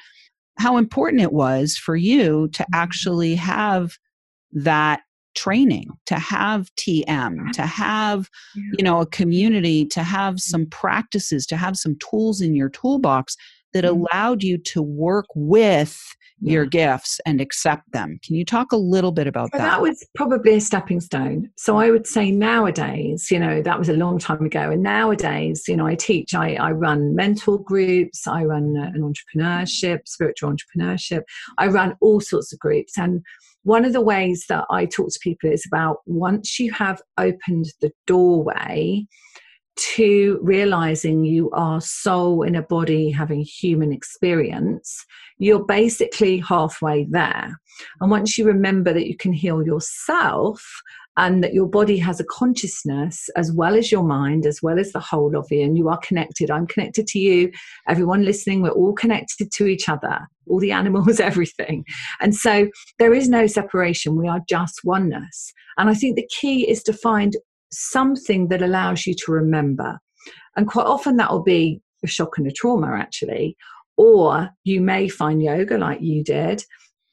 how 0.60 0.78
important 0.78 1.24
it 1.24 1.34
was 1.34 1.76
for 1.76 1.96
you 1.96 2.48
to 2.50 2.62
mm-hmm. 2.62 2.76
actually 2.76 3.34
have 3.34 3.98
that 4.52 5.02
training 5.36 5.90
to 6.06 6.16
have 6.16 6.74
tm 6.76 7.52
to 7.52 7.64
have 7.64 8.30
you 8.56 8.84
know 8.84 9.02
a 9.02 9.06
community 9.06 9.86
to 9.86 10.04
have 10.04 10.40
some 10.40 10.66
practices 10.68 11.46
to 11.46 11.58
have 11.58 11.78
some 11.78 11.96
tools 12.00 12.42
in 12.42 12.56
your 12.56 12.70
toolbox 12.70 13.38
that 13.76 13.84
allowed 13.84 14.42
you 14.42 14.58
to 14.58 14.82
work 14.82 15.26
with 15.36 16.02
yeah. 16.40 16.54
your 16.54 16.66
gifts 16.66 17.20
and 17.26 17.42
accept 17.42 17.92
them. 17.92 18.20
Can 18.24 18.36
you 18.36 18.46
talk 18.46 18.72
a 18.72 18.78
little 18.78 19.12
bit 19.12 19.28
about 19.28 19.52
that? 19.52 19.58
That 19.58 19.82
was 19.82 20.02
probably 20.16 20.56
a 20.56 20.62
stepping 20.62 21.02
stone. 21.02 21.50
So 21.58 21.78
I 21.78 21.92
would 21.92 22.08
say 22.08 22.32
nowadays, 22.32 23.30
you 23.30 23.38
know, 23.38 23.62
that 23.62 23.78
was 23.78 23.90
a 23.90 23.94
long 23.94 24.18
time 24.18 24.46
ago. 24.46 24.72
And 24.72 24.82
nowadays, 24.82 25.64
you 25.68 25.76
know, 25.76 25.88
I 25.88 25.96
teach, 25.96 26.34
I, 26.34 26.56
I 26.56 26.72
run 26.72 27.16
mentor 27.16 27.62
groups, 27.62 28.26
I 28.28 28.46
run 28.46 28.78
uh, 28.78 28.92
an 28.94 29.02
entrepreneurship, 29.02 30.08
spiritual 30.08 30.54
entrepreneurship, 30.54 31.24
I 31.58 31.68
run 31.68 31.98
all 32.00 32.22
sorts 32.22 32.54
of 32.54 32.60
groups. 32.60 32.98
And 32.98 33.24
one 33.66 33.84
of 33.84 33.94
the 33.94 34.02
ways 34.02 34.46
that 34.48 34.64
I 34.70 34.86
talk 34.86 35.10
to 35.10 35.20
people 35.24 35.52
is 35.52 35.66
about 35.66 35.98
once 36.06 36.60
you 36.60 36.72
have 36.74 37.02
opened 37.18 37.66
the 37.82 37.92
doorway, 38.06 39.08
to 39.76 40.40
realizing 40.42 41.26
you 41.26 41.50
are 41.52 41.82
soul 41.82 42.44
in 42.44 42.56
a 42.56 42.62
body 42.62 43.12
having 43.12 43.42
human 43.42 43.92
experience, 43.92 45.06
you're 45.38 45.66
basically 45.66 46.38
halfway 46.40 47.06
there. 47.06 47.60
And 48.00 48.10
once 48.10 48.38
you 48.38 48.46
remember 48.46 48.94
that 48.94 49.08
you 49.08 49.18
can 49.18 49.34
heal 49.34 49.66
yourself 49.66 50.64
and 51.18 51.44
that 51.44 51.54
your 51.54 51.68
body 51.68 51.98
has 51.98 52.20
a 52.20 52.26
consciousness 52.26 53.30
as 53.38 53.52
well 53.52 53.76
as 53.76 53.92
your 53.92 54.04
mind, 54.04 54.46
as 54.46 54.62
well 54.62 54.80
as 54.80 54.92
the 54.92 55.00
whole 55.00 55.36
of 55.38 55.48
you, 55.50 55.62
and 55.62 55.78
you 55.78 55.88
are 55.88 56.00
connected. 56.00 56.52
I'm 56.52 56.68
connected 56.68 57.08
to 57.08 57.20
you. 57.20 57.52
Everyone 57.88 58.26
listening, 58.26 58.62
we're 58.62 58.70
all 58.70 58.94
connected 58.94 59.52
to 59.54 59.66
each 59.66 59.88
other, 59.88 60.20
all 60.48 60.60
the 60.60 60.74
animals, 60.74 61.20
everything. 61.22 61.86
And 62.20 62.36
so 62.36 62.70
there 63.00 63.14
is 63.14 63.30
no 63.30 63.48
separation. 63.48 64.18
We 64.18 64.28
are 64.28 64.42
just 64.48 64.82
oneness. 64.84 65.54
And 65.78 65.90
I 65.90 65.94
think 65.94 66.16
the 66.16 66.30
key 66.40 66.70
is 66.70 66.84
to 66.84 66.94
find 66.94 67.36
something 67.80 68.48
that 68.50 68.62
allows 68.62 69.06
you 69.06 69.14
to 69.26 69.32
remember. 69.32 70.00
And 70.56 70.68
quite 70.68 70.86
often 70.86 71.18
that 71.18 71.32
will 71.32 71.44
be 71.44 71.82
a 72.04 72.08
shock 72.08 72.38
and 72.38 72.48
a 72.48 72.52
trauma, 72.52 72.96
actually. 72.98 73.58
Or 73.98 74.50
you 74.64 74.82
may 74.82 75.08
find 75.08 75.42
yoga 75.42 75.78
like 75.78 76.02
you 76.02 76.24
did. 76.24 76.64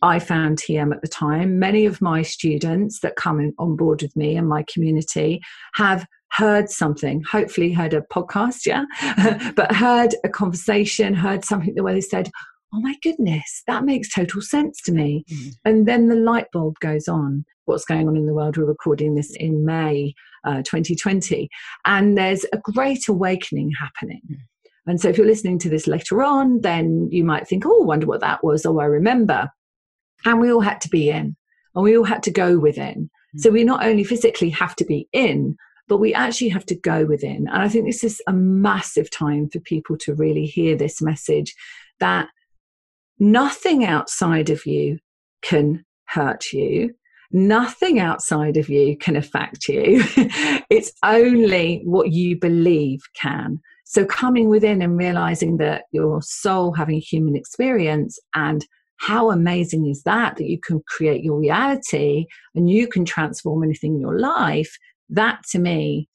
I 0.03 0.19
found 0.19 0.59
TM 0.59 0.93
at 0.93 1.01
the 1.01 1.09
time. 1.09 1.59
Many 1.61 1.87
of 1.87 2.03
my 2.03 2.23
students 2.23 3.01
that 3.01 3.17
come 3.17 3.39
in, 3.39 3.55
on 3.59 3.77
board 3.77 4.03
with 4.03 4.17
me 4.17 4.37
and 4.37 4.49
my 4.49 4.65
community 4.73 5.41
have 5.75 6.07
heard 6.33 6.69
something, 6.71 7.23
hopefully 7.23 7.73
heard 7.73 7.95
a 7.95 8.01
podcast, 8.01 8.67
yeah, 8.67 8.85
but 9.57 9.75
heard 9.75 10.15
a 10.25 10.29
conversation, 10.29 11.15
heard 11.15 11.45
something 11.45 11.75
the 11.75 11.85
way 11.85 11.95
they 11.95 12.01
said, 12.01 12.31
oh 12.75 12.81
my 12.81 12.97
goodness, 13.03 13.63
that 13.67 13.85
makes 13.85 14.13
total 14.13 14.41
sense 14.41 14.81
to 14.83 14.93
me. 14.93 15.25
Mm-hmm. 15.31 15.49
And 15.67 15.87
then 15.87 16.09
the 16.09 16.17
light 16.17 16.47
bulb 16.53 16.79
goes 16.81 17.07
on. 17.07 17.45
What's 17.67 17.85
going 17.85 18.09
on 18.09 18.17
in 18.17 18.27
the 18.27 18.35
world? 18.35 18.57
We're 18.57 18.65
recording 18.65 19.15
this 19.15 19.31
in 19.37 19.65
May 19.65 20.15
uh, 20.45 20.63
2020. 20.63 21.49
And 21.85 22.17
there's 22.17 22.45
a 22.53 22.59
great 22.59 23.09
awakening 23.09 23.73
happening. 23.81 24.23
Mm. 24.31 24.37
And 24.87 25.01
so 25.01 25.09
if 25.09 25.17
you're 25.17 25.27
listening 25.27 25.59
to 25.61 25.69
this 25.69 25.87
later 25.87 26.23
on, 26.23 26.61
then 26.61 27.09
you 27.11 27.25
might 27.25 27.47
think, 27.47 27.65
oh, 27.67 27.83
I 27.83 27.87
wonder 27.87 28.07
what 28.07 28.21
that 28.21 28.43
was. 28.43 28.67
Oh, 28.67 28.81
I 28.81 28.85
remember. 28.85 29.49
And 30.25 30.41
we 30.41 30.53
all 30.53 30.61
had 30.61 30.81
to 30.83 30.89
be 30.89 31.11
in, 31.11 31.37
and 31.75 31.85
we 31.85 31.97
all 31.97 32.05
had 32.05 32.23
to 32.25 32.31
go 32.31 32.59
within. 32.59 33.11
Mm. 33.37 33.41
So 33.41 33.51
we 33.51 33.65
not 33.65 33.85
only 33.85 34.05
physically 34.05 34.51
have 34.51 34.75
to 34.77 34.85
be 34.85 35.09
in, 35.13 35.57
but 35.89 35.99
we 35.99 36.15
actually 36.15 36.49
have 36.49 36.67
to 36.67 36.75
go 36.75 37.05
within. 37.05 37.49
And 37.49 37.63
I 37.63 37.69
think 37.69 37.87
this 37.87 38.05
is 38.05 38.23
a 38.27 38.33
massive 38.33 39.11
time 39.11 39.49
for 39.49 39.61
people 39.61 39.97
to 39.99 40.15
really 40.15 40.47
hear 40.47 40.77
this 40.77 41.03
message 41.03 41.55
that 42.01 42.29
nothing 43.19 43.85
outside 43.85 44.51
of 44.51 44.65
you 44.67 44.99
can 45.43 45.85
hurt 46.07 46.53
you 46.53 46.95
nothing 47.33 47.99
outside 47.99 48.57
of 48.57 48.69
you 48.69 48.97
can 48.97 49.17
affect 49.17 49.69
you. 49.69 50.03
it's 50.71 50.93
only 51.03 51.83
what 51.85 52.13
you 52.13 52.39
believe 52.39 53.01
can. 53.15 53.61
So, 53.85 54.05
coming 54.07 54.49
within 54.49 54.81
and 54.81 54.97
realizing 54.97 55.59
that 55.59 55.85
your 55.93 56.23
soul 56.23 56.73
having 56.73 56.97
a 56.97 57.01
human 57.01 57.37
experience 57.37 58.19
and 58.35 58.65
how 58.97 59.31
amazing 59.31 59.87
is 59.87 60.05
that 60.05 60.37
that 60.37 60.49
you 60.49 60.59
can 60.61 60.81
create 60.87 61.25
your 61.25 61.39
reality 61.39 62.27
and 62.55 62.71
you 62.71 62.87
can 62.87 63.05
transform 63.05 63.65
anything 63.65 63.95
in 63.95 64.01
your 64.01 64.19
life 64.19 64.79
that 65.11 65.43
to 65.51 65.59
me 65.59 66.09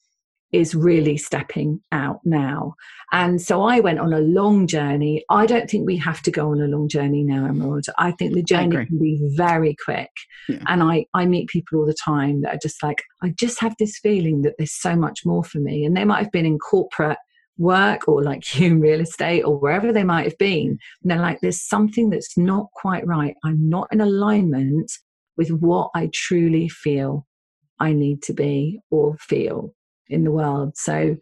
is 0.52 0.74
really 0.74 1.16
stepping 1.16 1.80
out 1.92 2.20
now. 2.24 2.74
And 3.12 3.40
so 3.40 3.62
I 3.62 3.80
went 3.80 3.98
on 3.98 4.12
a 4.12 4.20
long 4.20 4.66
journey. 4.66 5.24
I 5.30 5.46
don't 5.46 5.68
think 5.68 5.86
we 5.86 5.96
have 5.98 6.22
to 6.22 6.30
go 6.30 6.50
on 6.50 6.60
a 6.60 6.66
long 6.66 6.88
journey 6.88 7.22
now, 7.22 7.46
Emerald. 7.46 7.86
I 7.98 8.12
think 8.12 8.34
the 8.34 8.42
journey 8.42 8.86
can 8.86 8.98
be 8.98 9.20
very 9.34 9.76
quick. 9.84 10.10
Yeah. 10.48 10.62
And 10.66 10.82
I, 10.82 11.06
I 11.14 11.26
meet 11.26 11.48
people 11.48 11.78
all 11.78 11.86
the 11.86 11.94
time 11.94 12.42
that 12.42 12.54
are 12.54 12.60
just 12.62 12.82
like, 12.82 13.02
I 13.22 13.34
just 13.38 13.60
have 13.60 13.74
this 13.78 13.98
feeling 13.98 14.42
that 14.42 14.54
there's 14.58 14.72
so 14.72 14.96
much 14.96 15.26
more 15.26 15.44
for 15.44 15.58
me. 15.58 15.84
And 15.84 15.96
they 15.96 16.04
might 16.04 16.22
have 16.22 16.32
been 16.32 16.46
in 16.46 16.58
corporate 16.58 17.18
work 17.58 18.08
or 18.08 18.22
like 18.22 18.58
you 18.58 18.66
in 18.72 18.80
real 18.80 19.00
estate 19.00 19.42
or 19.42 19.58
wherever 19.58 19.92
they 19.92 20.04
might 20.04 20.24
have 20.24 20.38
been. 20.38 20.78
And 21.02 21.10
they're 21.10 21.18
like, 21.18 21.40
there's 21.40 21.62
something 21.62 22.08
that's 22.08 22.38
not 22.38 22.68
quite 22.74 23.06
right. 23.06 23.34
I'm 23.44 23.68
not 23.68 23.88
in 23.92 24.00
alignment 24.00 24.92
with 25.36 25.50
what 25.50 25.90
I 25.94 26.10
truly 26.12 26.68
feel 26.68 27.26
I 27.80 27.92
need 27.92 28.22
to 28.24 28.32
be 28.32 28.80
or 28.90 29.16
feel 29.18 29.72
in 30.08 30.24
the 30.24 30.30
world. 30.30 30.76
So, 30.76 31.16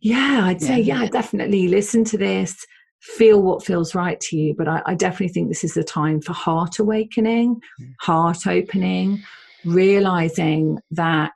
yeah, 0.00 0.42
I'd 0.44 0.60
say, 0.60 0.80
yeah, 0.80 1.02
yeah 1.02 1.08
definitely 1.08 1.68
listen 1.68 2.04
to 2.04 2.18
this, 2.18 2.56
feel 3.00 3.42
what 3.42 3.64
feels 3.64 3.94
right 3.94 4.20
to 4.20 4.36
you. 4.36 4.54
But 4.56 4.68
I, 4.68 4.82
I 4.86 4.94
definitely 4.94 5.32
think 5.32 5.48
this 5.48 5.64
is 5.64 5.74
the 5.74 5.84
time 5.84 6.20
for 6.20 6.32
heart 6.32 6.78
awakening, 6.78 7.60
mm. 7.80 7.94
heart 8.00 8.46
opening, 8.46 9.22
realizing 9.64 10.78
that 10.90 11.32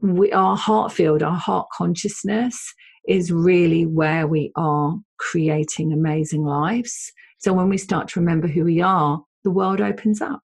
we, 0.00 0.32
our 0.32 0.56
heart 0.56 0.92
field, 0.92 1.22
our 1.22 1.36
heart 1.36 1.68
consciousness 1.76 2.74
is 3.08 3.32
really 3.32 3.86
where 3.86 4.26
we 4.26 4.52
are 4.56 4.96
creating 5.18 5.92
amazing 5.92 6.44
lives. 6.44 7.12
So 7.38 7.52
when 7.52 7.68
we 7.68 7.78
start 7.78 8.08
to 8.08 8.20
remember 8.20 8.46
who 8.46 8.64
we 8.64 8.80
are, 8.80 9.22
the 9.44 9.50
world 9.50 9.80
opens 9.80 10.20
up. 10.20 10.40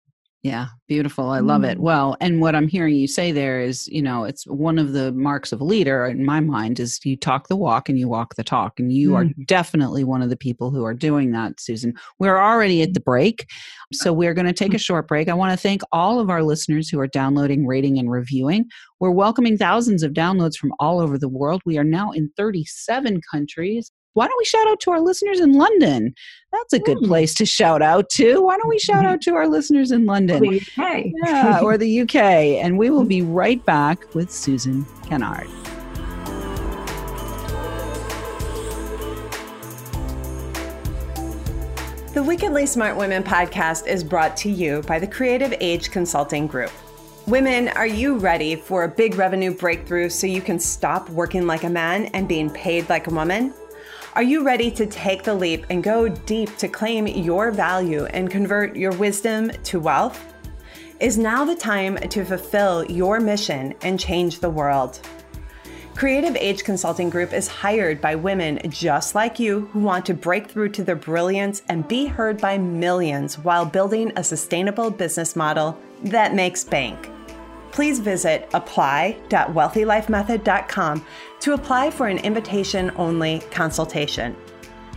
Yeah, 0.45 0.67
beautiful. 0.87 1.31
I 1.31 1.39
love 1.39 1.63
mm. 1.63 1.71
it. 1.71 1.79
Well, 1.79 2.17
and 2.21 2.39
what 2.39 2.53
I'm 2.53 2.67
hearing 2.67 2.95
you 2.95 3.07
say 3.07 3.31
there 3.31 3.59
is, 3.61 3.87
you 3.87 3.99
know, 3.99 4.25
it's 4.25 4.45
one 4.45 4.77
of 4.77 4.93
the 4.93 5.11
marks 5.11 5.51
of 5.51 5.59
a 5.59 5.63
leader 5.63 6.05
in 6.05 6.23
my 6.23 6.39
mind 6.39 6.79
is 6.79 7.03
you 7.03 7.17
talk 7.17 7.47
the 7.47 7.55
walk 7.55 7.89
and 7.89 7.97
you 7.97 8.07
walk 8.07 8.35
the 8.35 8.43
talk. 8.43 8.79
And 8.79 8.93
you 8.93 9.13
mm. 9.13 9.15
are 9.15 9.43
definitely 9.47 10.03
one 10.03 10.21
of 10.21 10.29
the 10.29 10.37
people 10.37 10.69
who 10.69 10.85
are 10.85 10.93
doing 10.93 11.31
that, 11.31 11.59
Susan. 11.59 11.95
We're 12.19 12.37
already 12.37 12.83
at 12.83 12.93
the 12.93 12.99
break. 12.99 13.47
So 13.91 14.13
we're 14.13 14.35
going 14.35 14.45
to 14.45 14.53
take 14.53 14.75
a 14.75 14.77
short 14.77 15.07
break. 15.07 15.29
I 15.29 15.33
want 15.33 15.51
to 15.51 15.57
thank 15.57 15.81
all 15.91 16.19
of 16.19 16.29
our 16.29 16.43
listeners 16.43 16.89
who 16.89 16.99
are 16.99 17.07
downloading, 17.07 17.65
rating, 17.65 17.97
and 17.97 18.11
reviewing. 18.11 18.65
We're 18.99 19.09
welcoming 19.09 19.57
thousands 19.57 20.03
of 20.03 20.13
downloads 20.13 20.57
from 20.57 20.73
all 20.79 20.99
over 20.99 21.17
the 21.17 21.27
world. 21.27 21.63
We 21.65 21.79
are 21.79 21.83
now 21.83 22.11
in 22.11 22.29
37 22.37 23.19
countries 23.31 23.91
why 24.15 24.27
don't 24.27 24.38
we 24.38 24.45
shout 24.45 24.65
out 24.67 24.79
to 24.79 24.91
our 24.91 25.01
listeners 25.01 25.41
in 25.41 25.53
London? 25.53 26.15
That's 26.53 26.72
a 26.72 26.79
good 26.79 27.00
mm. 27.00 27.07
place 27.07 27.34
to 27.34 27.45
shout 27.45 27.81
out 27.81 28.10
to. 28.12 28.41
Why 28.41 28.55
don't 28.55 28.69
we 28.69 28.79
shout 28.79 29.05
out 29.05 29.19
to 29.24 29.36
our 29.36 29.45
listeners 29.45 29.91
in 29.91 30.05
London? 30.05 30.41
The 30.41 30.62
UK. 30.62 31.07
yeah, 31.25 31.60
or 31.62 31.77
the 31.77 32.01
UK. 32.01 32.15
And 32.15 32.77
we 32.77 32.89
will 32.89 33.03
be 33.03 33.22
right 33.22 33.63
back 33.65 34.15
with 34.15 34.31
Susan 34.31 34.86
Kennard. 35.05 35.48
The 42.13 42.24
Wickedly 42.24 42.65
Smart 42.65 42.95
Women 42.95 43.22
podcast 43.22 43.86
is 43.86 44.01
brought 44.01 44.38
to 44.38 44.50
you 44.50 44.81
by 44.84 44.98
the 44.98 45.07
Creative 45.07 45.53
Age 45.60 45.91
Consulting 45.91 46.48
Group. 46.48 46.72
Women, 47.27 47.67
are 47.69 47.88
you 47.88 48.17
ready 48.17 48.55
for 48.55 48.86
a 48.86 48.88
big 48.88 49.15
revenue 49.15 49.53
breakthrough 49.53 50.10
so 50.10 50.25
you 50.25 50.41
can 50.41 50.57
stop 50.57 51.10
working 51.10 51.45
like 51.45 51.65
a 51.65 51.69
man 51.69 52.05
and 52.13 52.29
being 52.29 52.50
paid 52.50 52.88
like 52.88 53.07
a 53.07 53.12
woman? 53.12 53.53
Are 54.15 54.24
you 54.24 54.45
ready 54.45 54.72
to 54.72 54.86
take 54.86 55.24
the 55.24 55.36
leap 55.36 55.65
and 55.69 55.84
go 55.84 56.07
deep 56.07 56.55
to 56.60 56.69
claim 56.69 57.05
your 57.05 57.51
value 57.51 58.05
and 58.05 58.31
convert 58.31 58.74
your 58.74 58.93
wisdom 58.93 59.51
to 59.65 59.77
wealth? 59.77 60.34
Is 61.01 61.17
now 61.17 61.43
the 61.43 61.53
time 61.53 61.98
to 61.98 62.24
fulfill 62.24 62.86
your 62.86 63.19
mission 63.19 63.74
and 63.81 64.00
change 64.00 64.39
the 64.39 64.50
world? 64.50 65.01
Creative 65.95 66.34
Age 66.38 66.63
Consulting 66.63 67.10
Group 67.10 67.34
is 67.34 67.50
hired 67.50 68.00
by 68.00 68.15
women 68.15 68.62
just 68.69 69.15
like 69.15 69.38
you 69.38 69.65
who 69.74 69.79
want 69.79 70.05
to 70.05 70.13
break 70.13 70.50
through 70.50 70.69
to 70.69 70.84
their 70.86 70.95
brilliance 70.95 71.62
and 71.67 71.86
be 71.86 72.05
heard 72.05 72.39
by 72.39 72.57
millions 72.57 73.38
while 73.38 73.65
building 73.65 74.13
a 74.15 74.24
sustainable 74.24 74.91
business 74.91 75.36
model 75.36 75.77
that 76.05 76.34
makes 76.34 76.63
bank 76.63 77.10
please 77.75 78.00
visit 78.00 78.50
apply.wealthylifemethod.com 78.53 81.05
to 81.41 81.53
apply 81.53 81.91
for 81.91 82.08
an 82.08 82.17
invitation 82.20 82.89
only 82.96 83.41
consultation. 83.51 84.34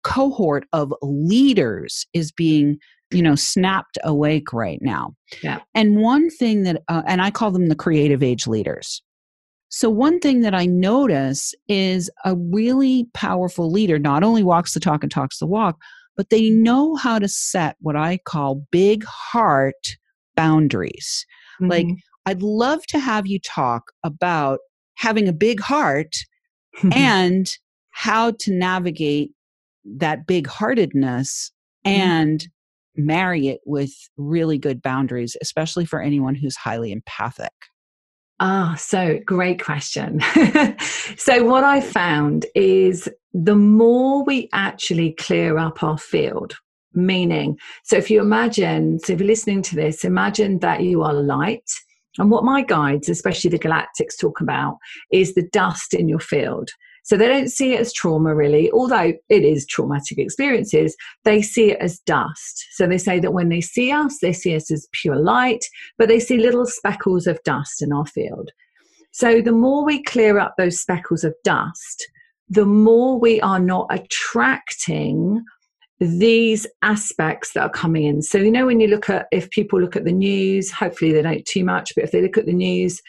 cohort 0.03 0.65
of 0.73 0.93
leaders 1.01 2.05
is 2.13 2.31
being 2.31 2.77
you 3.11 3.21
know 3.21 3.35
snapped 3.35 3.97
awake 4.03 4.53
right 4.53 4.79
now 4.81 5.13
yeah 5.43 5.59
and 5.73 5.97
one 5.97 6.29
thing 6.29 6.63
that 6.63 6.81
uh, 6.87 7.03
and 7.07 7.21
i 7.21 7.31
call 7.31 7.51
them 7.51 7.67
the 7.67 7.75
creative 7.75 8.23
age 8.23 8.47
leaders 8.47 9.01
so 9.69 9.89
one 9.89 10.19
thing 10.19 10.41
that 10.41 10.53
i 10.53 10.65
notice 10.65 11.53
is 11.67 12.09
a 12.25 12.35
really 12.35 13.07
powerful 13.13 13.71
leader 13.71 13.99
not 13.99 14.23
only 14.23 14.43
walks 14.43 14.73
the 14.73 14.79
talk 14.79 15.03
and 15.03 15.11
talks 15.11 15.39
the 15.39 15.47
walk 15.47 15.79
but 16.17 16.29
they 16.29 16.49
know 16.49 16.95
how 16.95 17.19
to 17.19 17.27
set 17.27 17.75
what 17.79 17.95
i 17.95 18.17
call 18.25 18.65
big 18.71 19.03
heart 19.05 19.97
boundaries 20.35 21.25
mm-hmm. 21.61 21.69
like 21.69 21.87
i'd 22.25 22.41
love 22.41 22.85
to 22.87 22.99
have 22.99 23.27
you 23.27 23.39
talk 23.39 23.91
about 24.03 24.59
having 24.95 25.27
a 25.27 25.33
big 25.33 25.59
heart 25.59 26.15
and 26.93 27.57
how 27.91 28.31
to 28.31 28.51
navigate 28.51 29.31
that 29.83 30.25
big 30.25 30.47
heartedness 30.47 31.51
mm-hmm. 31.85 31.99
and 31.99 32.47
marry 32.95 33.47
it 33.47 33.61
with 33.65 33.93
really 34.17 34.57
good 34.57 34.81
boundaries, 34.81 35.35
especially 35.41 35.85
for 35.85 36.01
anyone 36.01 36.35
who's 36.35 36.55
highly 36.55 36.91
empathic? 36.91 37.53
Ah, 38.39 38.75
so 38.77 39.19
great 39.23 39.63
question. 39.63 40.19
so, 41.17 41.43
what 41.43 41.63
I 41.63 41.79
found 41.79 42.47
is 42.55 43.07
the 43.33 43.55
more 43.55 44.23
we 44.23 44.49
actually 44.51 45.13
clear 45.13 45.59
up 45.59 45.83
our 45.83 45.97
field, 45.97 46.55
meaning, 46.93 47.57
so 47.83 47.97
if 47.97 48.09
you 48.09 48.19
imagine, 48.19 48.99
so 48.99 49.13
if 49.13 49.19
you're 49.19 49.27
listening 49.27 49.61
to 49.63 49.75
this, 49.75 50.03
imagine 50.03 50.57
that 50.59 50.81
you 50.81 51.03
are 51.03 51.13
light. 51.13 51.69
And 52.17 52.31
what 52.31 52.43
my 52.43 52.63
guides, 52.63 53.07
especially 53.09 53.51
the 53.51 53.59
galactics, 53.59 54.17
talk 54.19 54.41
about 54.41 54.77
is 55.11 55.35
the 55.35 55.47
dust 55.53 55.93
in 55.93 56.09
your 56.09 56.19
field. 56.19 56.69
So 57.03 57.17
they 57.17 57.27
don't 57.27 57.49
see 57.49 57.73
it 57.73 57.79
as 57.81 57.93
trauma 57.93 58.35
really, 58.35 58.71
although 58.71 59.13
it 59.29 59.43
is 59.43 59.65
traumatic 59.65 60.17
experiences, 60.19 60.95
they 61.23 61.41
see 61.41 61.71
it 61.71 61.79
as 61.79 61.99
dust. 61.99 62.67
So 62.71 62.87
they 62.87 62.97
say 62.97 63.19
that 63.19 63.33
when 63.33 63.49
they 63.49 63.61
see 63.61 63.91
us, 63.91 64.19
they 64.19 64.33
see 64.33 64.55
us 64.55 64.71
as 64.71 64.87
pure 64.91 65.15
light, 65.15 65.65
but 65.97 66.07
they 66.07 66.19
see 66.19 66.37
little 66.37 66.65
speckles 66.65 67.27
of 67.27 67.41
dust 67.43 67.81
in 67.81 67.91
our 67.91 68.05
field. 68.05 68.51
So 69.11 69.41
the 69.41 69.51
more 69.51 69.83
we 69.83 70.03
clear 70.03 70.39
up 70.39 70.55
those 70.57 70.79
speckles 70.79 71.23
of 71.23 71.33
dust, 71.43 72.07
the 72.49 72.65
more 72.65 73.19
we 73.19 73.41
are 73.41 73.59
not 73.59 73.87
attracting 73.89 75.43
these 75.99 76.65
aspects 76.81 77.53
that 77.53 77.61
are 77.61 77.69
coming 77.69 78.05
in. 78.05 78.21
So, 78.21 78.37
you 78.37 78.51
know, 78.51 78.65
when 78.65 78.79
you 78.79 78.87
look 78.87 79.09
at, 79.09 79.27
if 79.31 79.49
people 79.51 79.79
look 79.79 79.95
at 79.95 80.03
the 80.03 80.11
news, 80.11 80.71
hopefully 80.71 81.11
they 81.11 81.21
don't 81.21 81.45
too 81.45 81.63
much, 81.63 81.93
but 81.95 82.03
if 82.03 82.11
they 82.11 82.21
look 82.21 82.37
at 82.37 82.45
the 82.45 82.53
news 82.53 83.01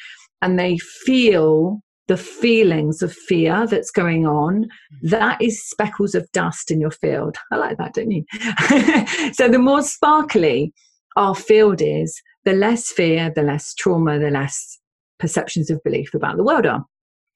and 0.42 0.58
they 0.58 0.76
feel 0.78 1.82
the 2.12 2.18
feelings 2.18 3.00
of 3.00 3.10
fear 3.10 3.66
that's 3.66 3.90
going 3.90 4.26
on, 4.26 4.64
mm-hmm. 4.64 5.08
that 5.08 5.40
is 5.40 5.64
speckles 5.64 6.14
of 6.14 6.30
dust 6.32 6.70
in 6.70 6.78
your 6.78 6.90
field. 6.90 7.38
I 7.50 7.56
like 7.56 7.78
that, 7.78 7.94
don't 7.94 8.10
you? 8.10 8.24
so 9.32 9.48
the 9.48 9.58
more 9.58 9.80
sparkly 9.80 10.74
our 11.16 11.34
field 11.34 11.80
is, 11.80 12.20
the 12.44 12.52
less 12.52 12.92
fear, 12.92 13.32
the 13.34 13.42
less 13.42 13.72
trauma, 13.72 14.18
the 14.18 14.28
less 14.28 14.78
perceptions 15.18 15.70
of 15.70 15.82
belief 15.84 16.12
about 16.12 16.36
the 16.36 16.44
world 16.44 16.66
are. 16.66 16.84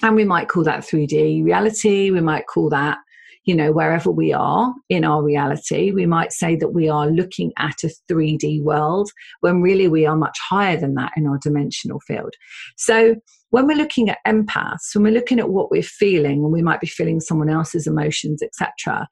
And 0.03 0.15
we 0.15 0.25
might 0.25 0.49
call 0.49 0.65
that 0.65 0.81
3D 0.85 1.43
reality. 1.43 2.11
We 2.11 2.21
might 2.21 2.47
call 2.47 2.69
that, 2.69 2.99
you 3.47 3.55
know, 3.55 3.73
wherever 3.73 4.11
we 4.11 4.33
are 4.33 4.75
in 4.89 5.05
our 5.05 5.23
reality. 5.23 5.93
We 5.93 6.05
might 6.05 6.33
say 6.33 6.57
that 6.57 6.75
we 6.75 6.89
are 6.89 7.09
looking 7.09 7.53
at 7.59 7.85
a 7.85 7.91
3D 8.11 8.63
world 8.63 9.11
when 9.41 9.63
really 9.63 9.89
we 9.89 10.05
are 10.05 10.17
much 10.17 10.37
higher 10.51 10.77
than 10.77 10.95
that 10.95 11.13
in 11.17 11.27
our 11.27 11.39
dimensional 11.39 12.01
field. 12.01 12.35
So 12.77 13.15
when 13.51 13.69
we're 13.69 13.77
looking 13.77 14.11
at 14.11 14.19
empaths, 14.27 14.95
when 14.95 15.05
we're 15.05 15.15
looking 15.15 15.39
at 15.39 15.51
what 15.51 15.71
we're 15.71 15.83
feeling, 15.83 16.43
and 16.43 16.53
we 16.53 16.63
might 16.63 16.81
be 16.81 16.89
feeling 16.89 17.21
someone 17.21 17.49
else's 17.49 17.87
emotions, 17.87 18.43
etc., 18.43 19.09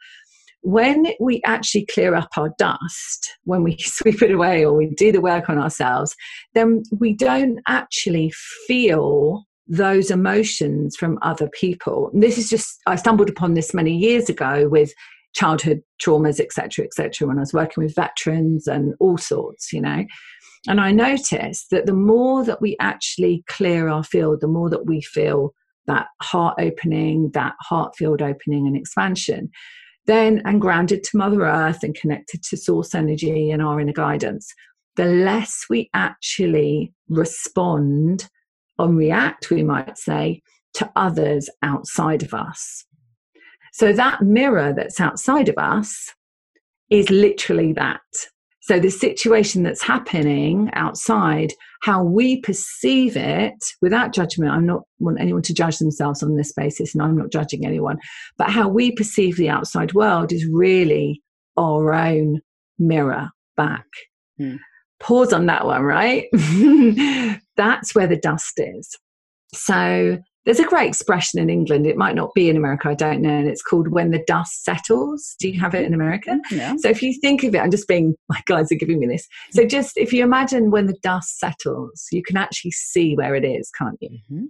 when 0.63 1.07
we 1.21 1.43
actually 1.45 1.87
clear 1.87 2.15
up 2.15 2.31
our 2.37 2.51
dust, 2.59 3.31
when 3.45 3.63
we 3.63 3.77
sweep 3.81 4.21
it 4.23 4.33
away 4.33 4.65
or 4.65 4.75
we 4.75 4.89
do 4.89 5.13
the 5.13 5.21
work 5.21 5.49
on 5.49 5.59
ourselves, 5.59 6.17
then 6.55 6.83
we 6.99 7.15
don't 7.15 7.61
actually 7.69 8.33
feel 8.67 9.45
those 9.67 10.11
emotions 10.11 10.97
from 10.97 11.19
other 11.23 11.49
people. 11.49 12.11
And 12.13 12.23
this 12.23 12.39
is 12.39 12.51
just, 12.51 12.81
I 12.87 12.97
stumbled 12.97 13.31
upon 13.31 13.55
this 13.55 13.73
many 13.73 13.97
years 13.97 14.29
ago 14.29 14.69
with 14.69 14.93
childhood 15.35 15.83
traumas, 16.03 16.39
etc., 16.39 16.85
etc., 16.85 17.27
when 17.27 17.39
I 17.39 17.41
was 17.41 17.53
working 17.53 17.83
with 17.83 17.95
veterans 17.95 18.67
and 18.67 18.95
all 19.01 19.19
sorts, 19.19 19.73
you 19.73 19.81
know. 19.81 20.05
And 20.67 20.81
I 20.81 20.93
noticed 20.93 21.71
that 21.71 21.87
the 21.87 21.95
more 21.95 22.45
that 22.45 22.61
we 22.63 22.77
actually 22.81 23.45
clear 23.49 23.89
our 23.89 24.05
field, 24.05 24.41
the 24.41 24.49
more 24.49 24.71
that 24.71 24.87
we 24.87 25.03
feel 25.03 25.53
that 25.87 26.07
heart 26.23 26.55
opening, 26.59 27.31
that 27.35 27.55
heart 27.61 27.95
field 27.97 28.23
opening 28.23 28.67
and 28.67 28.77
expansion, 28.77 29.51
then 30.07 30.41
and 30.45 30.61
grounded 30.61 31.03
to 31.05 31.17
Mother 31.17 31.45
Earth 31.45 31.83
and 31.83 31.95
connected 31.95 32.43
to 32.45 32.57
source 32.57 32.95
energy 32.95 33.51
and 33.51 33.63
our 33.63 33.81
inner 33.81 33.93
guidance, 33.93 34.53
the 34.97 35.05
less 35.05 35.65
we 35.69 35.91
actually 35.95 36.93
respond 37.09 38.29
or 38.79 38.89
react, 38.89 39.51
we 39.51 39.63
might 39.63 39.99
say, 39.99 40.43
to 40.75 40.91
others 40.97 41.49
outside 41.63 42.23
of 42.23 42.35
us. 42.35 42.85
So 43.73 43.93
that 43.93 44.23
mirror 44.23 44.73
that's 44.73 45.01
outside 45.01 45.49
of 45.49 45.57
us 45.59 46.13
is 46.91 47.11
literally 47.11 47.73
that. 47.73 48.01
So 48.63 48.81
the 48.81 48.91
situation 48.91 49.63
that's 49.63 49.83
happening 49.83 50.71
outside, 50.73 51.53
how 51.83 52.03
we 52.03 52.41
perceive 52.41 53.15
it 53.15 53.53
without 53.83 54.15
judgment, 54.15 54.53
I'm 54.53 54.65
not 54.65 54.85
want 55.01 55.21
anyone 55.21 55.43
to 55.43 55.53
judge 55.53 55.79
themselves 55.79 56.23
on 56.23 56.37
this 56.37 56.53
basis, 56.53 56.95
and 56.95 57.03
I'm 57.03 57.17
not 57.17 57.31
judging 57.31 57.67
anyone, 57.67 57.99
but 58.39 58.51
how 58.51 58.69
we 58.69 58.91
perceive 58.91 59.37
the 59.37 59.51
outside 59.51 59.93
world 59.93 60.33
is 60.33 60.47
really 60.51 61.21
our 61.59 61.93
own 61.93 62.41
mirror 62.79 63.29
back. 63.57 63.85
Hmm. 64.39 64.57
Pause 65.05 65.35
on 65.35 65.47
that 65.47 65.67
one, 65.67 65.83
right? 65.83 66.29
that's 67.57 67.95
where 67.95 68.07
the 68.07 68.19
dust 68.21 68.55
is. 68.59 68.97
So 69.53 70.19
there's 70.47 70.61
a 70.61 70.65
great 70.65 70.89
expression 70.89 71.39
in 71.41 71.51
England. 71.51 71.87
It 71.87 71.99
might 71.99 72.15
not 72.15 72.35
be 72.35 72.49
in 72.49 72.57
America, 72.57 72.89
I 72.89 72.95
don't 72.95 73.21
know. 73.21 73.29
And 73.29 73.47
it's 73.47 73.63
called 73.63 73.89
when 73.89 74.13
the 74.13 74.25
dust 74.27 74.65
settles. 74.65 75.37
Do 75.39 75.49
you 75.49 75.61
have 75.61 75.75
it 75.75 75.85
in 75.85 75.93
America? 75.93 76.39
Yeah. 76.51 76.75
So 76.79 76.89
if 76.89 77.03
you 77.03 77.19
think 77.21 77.45
of 77.45 77.55
it, 77.55 77.59
I'm 77.59 77.71
just 77.71 77.87
being, 77.87 78.15
my 78.31 78.41
guys 78.47 78.73
are 78.73 78.77
giving 78.77 78.99
me 78.99 79.07
this. 79.07 79.29
So 79.51 79.67
just 79.67 79.97
if 79.99 80.11
you 80.11 80.25
imagine 80.25 80.71
when 80.71 80.87
the 80.87 80.97
dust 81.03 81.39
settles, 81.39 82.07
you 82.11 82.23
can 82.23 82.39
actually 82.39 82.71
see 82.71 83.15
where 83.15 83.35
it 83.35 83.45
is, 83.45 83.71
can't 83.79 83.99
you? 84.01 84.11
Mm-hmm. 84.11 84.45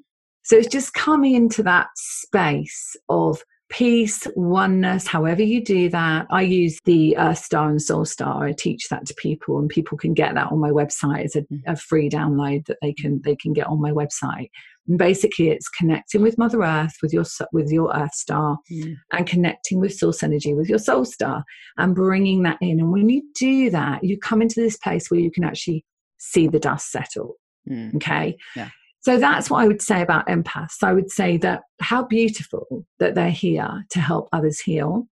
So 0.45 0.57
it's 0.57 0.69
just 0.69 0.95
coming 0.95 1.35
into 1.35 1.65
that 1.65 1.89
space 1.97 2.97
of 3.09 3.43
peace, 3.75 4.29
oneness, 4.37 5.09
however 5.09 5.43
you 5.43 5.63
do 5.63 5.89
that. 5.89 6.27
I 6.31 6.43
use 6.43 6.79
the 6.85 7.17
Earth 7.19 7.39
Star 7.39 7.69
and 7.69 7.83
Soul 7.83 8.05
Star. 8.05 8.45
I 8.45 8.53
teach 8.53 8.89
that 8.89 9.05
to 9.07 9.15
people, 9.15 9.59
and 9.59 9.69
people 9.69 9.99
can 9.99 10.15
get 10.15 10.35
that 10.35 10.53
on 10.53 10.61
my 10.61 10.71
website 10.71 11.25
as 11.25 11.35
a, 11.35 11.43
mm. 11.43 11.61
a 11.67 11.75
free 11.77 12.09
download 12.09 12.67
that 12.67 12.79
they 12.81 12.93
can 12.93 13.21
they 13.25 13.35
can 13.35 13.53
get 13.53 13.67
on 13.67 13.81
my 13.81 13.91
website. 13.91 14.49
And 14.87 14.97
basically, 14.97 15.49
it's 15.49 15.69
connecting 15.69 16.23
with 16.23 16.39
Mother 16.39 16.63
Earth, 16.63 16.95
with 17.03 17.13
your 17.13 17.25
with 17.53 17.73
your 17.73 17.93
Earth 17.97 18.15
Star, 18.15 18.59
mm. 18.71 18.95
and 19.13 19.27
connecting 19.27 19.81
with 19.81 19.95
Source 19.95 20.23
Energy, 20.23 20.55
with 20.55 20.69
your 20.69 20.79
Soul 20.79 21.05
Star, 21.05 21.43
and 21.77 21.97
bringing 21.97 22.45
that 22.45 22.59
in. 22.61 22.79
And 22.79 22.93
when 22.93 23.09
you 23.09 23.23
do 23.35 23.71
that, 23.71 24.05
you 24.05 24.19
come 24.19 24.41
into 24.41 24.61
this 24.61 24.77
place 24.77 25.11
where 25.11 25.21
you 25.21 25.33
can 25.33 25.43
actually 25.43 25.85
see 26.19 26.47
the 26.47 26.61
dust 26.61 26.93
settle. 26.93 27.37
Mm. 27.69 27.97
Okay. 27.97 28.37
Yeah. 28.55 28.69
So 29.05 29.19
that's 29.19 29.51
what 29.51 29.63
I 29.63 29.67
would 29.67 29.83
say 29.83 30.01
about 30.01 30.27
empaths. 30.29 30.83
I 30.83 30.95
would 30.95 31.11
say 31.11 31.37
that 31.39 31.63
how 31.81 32.05
beautiful 32.05 32.87
that 33.01 33.15
they're 33.15 33.31
here 33.31 33.85
to 33.91 34.01
help 34.01 34.31
others 34.33 34.61
heal 34.61 35.07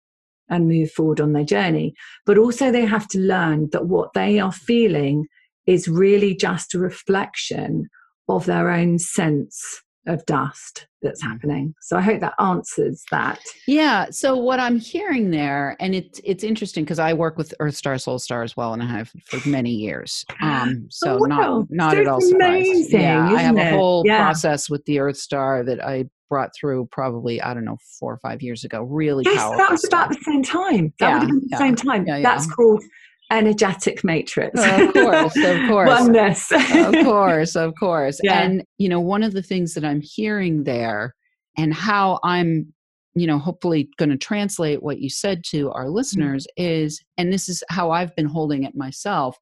and 0.48 0.68
move 0.68 0.92
forward 0.92 1.20
on 1.20 1.33
their 1.33 1.44
journey. 1.44 1.94
But 2.24 2.38
also, 2.38 2.70
they 2.70 2.85
have 2.85 3.09
to 3.09 3.18
learn 3.18 3.68
that 3.72 3.87
what 3.87 4.12
they 4.14 4.38
are 4.38 4.53
feeling 4.53 5.26
is 5.66 5.88
really 5.88 6.37
just 6.37 6.72
a 6.72 6.79
reflection 6.79 7.88
of 8.29 8.46
their 8.46 8.70
own 8.70 9.00
sense 9.00 9.83
of 10.07 10.25
dust 10.27 10.87
that's 11.03 11.23
mm. 11.23 11.29
happening. 11.29 11.75
So 11.81 11.97
I 11.97 12.01
hope 12.01 12.21
that 12.21 12.35
answers 12.39 13.05
that. 13.11 13.41
Yeah. 13.67 14.07
So 14.11 14.37
what 14.37 14.61
I'm 14.61 14.79
hearing 14.79 15.31
there, 15.31 15.77
and 15.81 15.95
it's 15.95 16.21
it's 16.25 16.45
interesting 16.45 16.85
because 16.85 16.99
I 16.99 17.13
work 17.13 17.37
with 17.37 17.55
Earth 17.61 17.77
Star, 17.77 17.99
Soul 17.99 18.19
Star 18.19 18.43
as 18.43 18.57
well, 18.57 18.73
and 18.73 18.83
I 18.83 18.87
have 18.87 19.11
for 19.27 19.47
many 19.49 19.73
years. 19.73 20.25
Um, 20.43 20.87
so 20.91 21.17
oh, 21.17 21.19
wow. 21.19 21.27
not 21.27 21.67
not 21.71 21.93
so 21.93 22.01
at 22.01 22.07
all 22.09 22.21
surprised. 22.21 22.93
Yeah, 22.93 23.29
I 23.29 23.41
have 23.41 23.57
a 23.57 23.71
whole 23.71 24.03
yeah. 24.07 24.25
process 24.25 24.71
with 24.71 24.85
the 24.87 24.99
Earth 24.99 25.17
Star 25.17 25.63
that 25.65 25.85
I 25.85 26.07
brought 26.31 26.51
through 26.59 26.89
probably 26.91 27.43
I 27.43 27.53
don't 27.53 27.65
know 27.65 27.77
four 27.99 28.13
or 28.13 28.19
five 28.19 28.41
years 28.41 28.65
ago. 28.65 28.83
Really 28.83 29.25
yes, 29.27 29.37
powerful. 29.37 29.59
That 29.59 29.71
was 29.71 29.85
about 29.85 30.09
the 30.09 30.19
same 30.25 30.43
time. 30.43 30.95
That 30.99 31.23
yeah, 31.23 31.27
the 31.27 31.47
yeah. 31.51 31.59
same 31.59 31.77
time. 31.77 32.07
Yeah, 32.07 32.21
That's 32.23 32.47
called 32.47 32.83
energetic 33.31 34.03
matrix. 34.03 34.61
Oh, 34.61 34.87
of 34.87 34.93
course, 34.93 35.37
of 35.37 35.57
course. 35.69 35.88
Oneness. 35.88 36.51
of 36.53 36.93
course, 37.05 37.57
of 37.57 37.75
course. 37.79 38.21
Yeah. 38.31 38.43
And, 38.43 38.64
you 38.79 38.88
know, 38.88 39.01
one 39.01 39.23
of 39.23 39.33
the 39.33 39.43
things 39.43 39.75
that 39.75 39.85
I'm 39.85 40.01
hearing 40.03 40.64
there 40.64 41.14
and 41.57 41.73
how 41.73 42.19
I'm, 42.23 42.73
you 43.14 43.27
know, 43.27 43.38
hopefully 43.38 43.88
going 43.99 44.11
to 44.11 44.16
translate 44.16 44.83
what 44.83 45.01
you 45.01 45.09
said 45.09 45.43
to 45.51 45.71
our 45.71 45.85
mm-hmm. 45.85 45.95
listeners 45.95 46.47
mm-hmm. 46.59 46.71
is, 46.71 47.03
and 47.16 47.33
this 47.33 47.49
is 47.49 47.62
how 47.71 47.90
I've 47.90 48.14
been 48.16 48.27
holding 48.27 48.64
it 48.64 48.77
myself. 48.77 49.38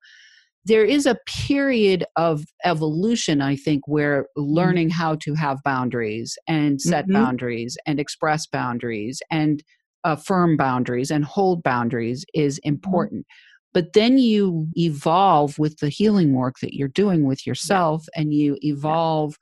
There 0.64 0.85
is 0.85 1.07
a 1.07 1.18
period 1.27 2.05
of 2.16 2.44
evolution, 2.64 3.40
I 3.40 3.57
think, 3.57 3.83
where 3.87 4.22
mm-hmm. 4.22 4.42
learning 4.42 4.88
mm-hmm. 4.88 5.01
how 5.01 5.16
to 5.16 5.35
have 5.35 5.62
boundaries 5.64 6.38
and 6.46 6.81
set 6.81 7.05
mm-hmm. 7.05 7.14
boundaries 7.14 7.77
and 7.87 7.98
express 7.98 8.46
boundaries 8.46 9.20
and 9.31 9.62
affirm 10.05 10.57
boundaries 10.57 11.11
and 11.11 11.24
hold 11.24 11.62
boundaries 11.62 12.24
is 12.35 12.59
mm-hmm. 12.61 12.68
important. 12.68 13.22
Mm-hmm 13.22 13.47
but 13.74 13.92
then 13.92 14.18
you 14.18 14.66
evolve 14.76 15.59
with 15.59 15.78
the 15.78 15.88
healing 15.88 16.35
work 16.35 16.57
that 16.61 16.74
you're 16.74 16.88
doing 16.88 17.24
with 17.24 17.46
yourself 17.46 18.04
and 18.16 18.33
you 18.33 18.57
evolve 18.62 19.37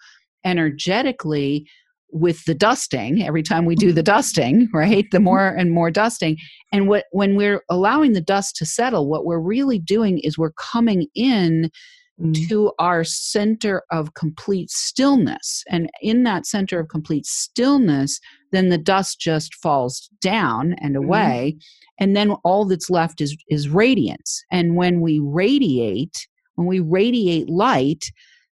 energetically 0.45 1.67
with 2.11 2.45
the 2.45 2.55
dusting 2.55 3.23
every 3.23 3.43
time 3.43 3.65
we 3.65 3.75
do 3.75 3.93
the 3.93 4.03
dusting 4.03 4.69
right 4.75 5.07
the 5.11 5.19
mm-hmm. 5.19 5.25
more 5.25 5.49
and 5.49 5.73
more 5.73 5.91
dusting. 5.91 6.37
And 6.73 6.89
what 6.89 7.05
when 7.13 7.37
we're 7.37 7.63
allowing 7.69 8.13
the 8.13 8.21
dust 8.21 8.57
to 8.57 8.67
settle 8.67 9.09
what 9.09 9.25
we're 9.25 9.41
really 9.41 9.79
doing 9.79 10.19
is 10.19 10.39
we're 10.39 10.53
coming 10.53 11.07
in 11.15 11.71
mm. 12.21 12.49
to 12.49 12.73
our 12.79 13.05
center 13.05 13.83
of 13.91 14.15
complete 14.15 14.71
stillness 14.71 15.63
and 15.69 15.91
in 16.01 16.23
that 16.25 16.47
center 16.47 16.79
of 16.79 16.89
complete 16.89 17.27
stillness 17.27 18.21
then 18.53 18.69
the 18.69 18.79
dust 18.79 19.21
just 19.21 19.55
falls 19.55 20.09
down 20.21 20.75
and 20.81 20.95
mm-hmm. 20.95 21.05
away 21.05 21.55
mm 21.57 21.63
and 21.99 22.15
then 22.15 22.33
all 22.45 22.67
that's 22.67 22.91
left 22.91 23.23
is 23.23 23.35
is 23.49 23.71
radiance 23.71 24.45
and 24.51 24.77
when 24.77 25.01
we 25.01 25.19
radiate 25.19 26.29
when 26.57 26.67
we 26.67 26.79
radiate 26.79 27.49
light 27.49 28.05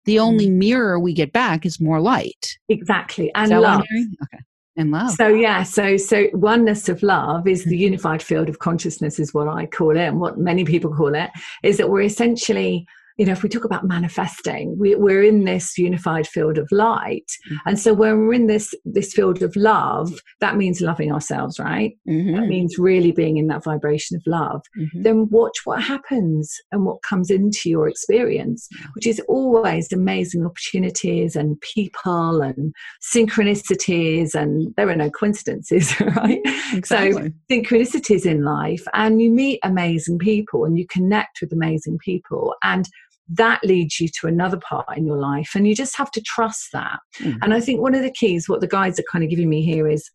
the 0.05 0.19
only 0.19 0.47
mm 0.47 0.53
mirror 0.53 1.01
we 1.01 1.13
get 1.13 1.33
back 1.33 1.67
is 1.67 1.81
more 1.81 2.01
light 2.01 2.57
exactly 2.69 3.33
and 3.35 3.51
love 3.51 3.81
okay 3.81 4.45
and 4.77 4.91
love 4.91 5.11
so 5.11 5.29
yeah 5.29 5.63
so 5.63 5.97
so 5.97 6.27
oneness 6.33 6.89
of 6.89 7.03
love 7.03 7.47
is 7.47 7.65
the 7.65 7.71
mm-hmm. 7.71 7.83
unified 7.83 8.23
field 8.23 8.49
of 8.49 8.59
consciousness 8.59 9.19
is 9.19 9.35
what 9.35 9.49
i 9.49 9.67
call 9.67 9.91
it 9.91 9.99
and 9.99 10.21
what 10.21 10.39
many 10.39 10.65
people 10.65 10.95
call 10.95 11.15
it 11.15 11.31
is 11.63 11.77
that 11.77 11.91
we're 11.91 12.03
essentially 12.03 12.87
you 13.19 13.27
know, 13.27 13.33
if 13.33 13.43
we 13.43 13.49
talk 13.49 13.65
about 13.65 13.85
manifesting, 13.85 14.77
we, 14.79 14.95
are 14.95 15.23
in 15.23 15.45
this 15.45 15.77
unified 15.77 16.27
field 16.27 16.59
of 16.59 16.71
light. 16.73 17.31
Mm-hmm. 17.47 17.69
And 17.69 17.79
so 17.79 17.93
when 17.93 18.19
we're 18.19 18.35
in 18.35 18.47
this 18.47 18.75
this 18.85 19.13
field 19.13 19.43
of 19.43 19.55
love, 19.57 20.13
that 20.41 20.57
means 20.57 20.81
loving 20.81 21.13
ourselves, 21.13 21.59
right? 21.59 21.93
Mm-hmm. 22.09 22.35
That 22.35 22.47
means 22.47 22.79
really 22.79 23.13
being 23.13 23.37
in 23.37 23.49
that 23.49 23.65
vibration 23.65 24.17
of 24.17 24.23
love. 24.27 24.63
Mm-hmm. 24.79 25.03
Then 25.03 25.29
watch 25.31 25.59
what 25.65 25.83
happens 25.83 26.55
and 26.71 26.85
what 26.85 27.03
comes 27.03 27.31
into 27.31 27.69
your 27.69 27.89
experience, 27.89 28.69
which 28.95 29.07
is 29.07 29.21
always 29.29 29.93
amazing 29.93 30.47
opportunities 30.47 31.37
and 31.37 31.61
people 31.61 32.41
and 32.41 32.73
synchronicities, 33.15 34.35
and 34.35 34.75
there 34.77 34.89
are 34.89 34.97
no 34.97 35.11
coincidences, 35.11 35.99
right? 36.17 36.41
Exactly. 36.73 37.13
So 37.13 37.31
synchronicities 37.51 38.25
in 38.25 38.45
life, 38.45 38.87
and 38.95 39.21
you 39.21 39.31
meet 39.31 39.61
amazing 39.63 40.19
people 40.19 40.65
and 40.65 40.79
you 40.79 40.87
connect 40.87 41.41
with 41.41 41.53
amazing 41.53 41.99
people 41.99 42.55
and 42.63 42.89
that 43.29 43.61
leads 43.65 44.01
you 44.01 44.09
to 44.21 44.27
another 44.27 44.59
part 44.59 44.97
in 44.97 45.07
your 45.07 45.19
life 45.19 45.53
and 45.55 45.67
you 45.67 45.75
just 45.75 45.97
have 45.97 46.11
to 46.11 46.21
trust 46.23 46.69
that. 46.73 46.99
Mm. 47.21 47.39
and 47.43 47.55
i 47.55 47.61
think 47.61 47.81
one 47.81 47.95
of 47.95 48.03
the 48.03 48.11
keys 48.11 48.49
what 48.49 48.61
the 48.61 48.67
guides 48.67 48.99
are 48.99 49.05
kind 49.11 49.25
of 49.25 49.31
giving 49.31 49.49
me 49.49 49.63
here 49.63 49.89
is 49.89 50.11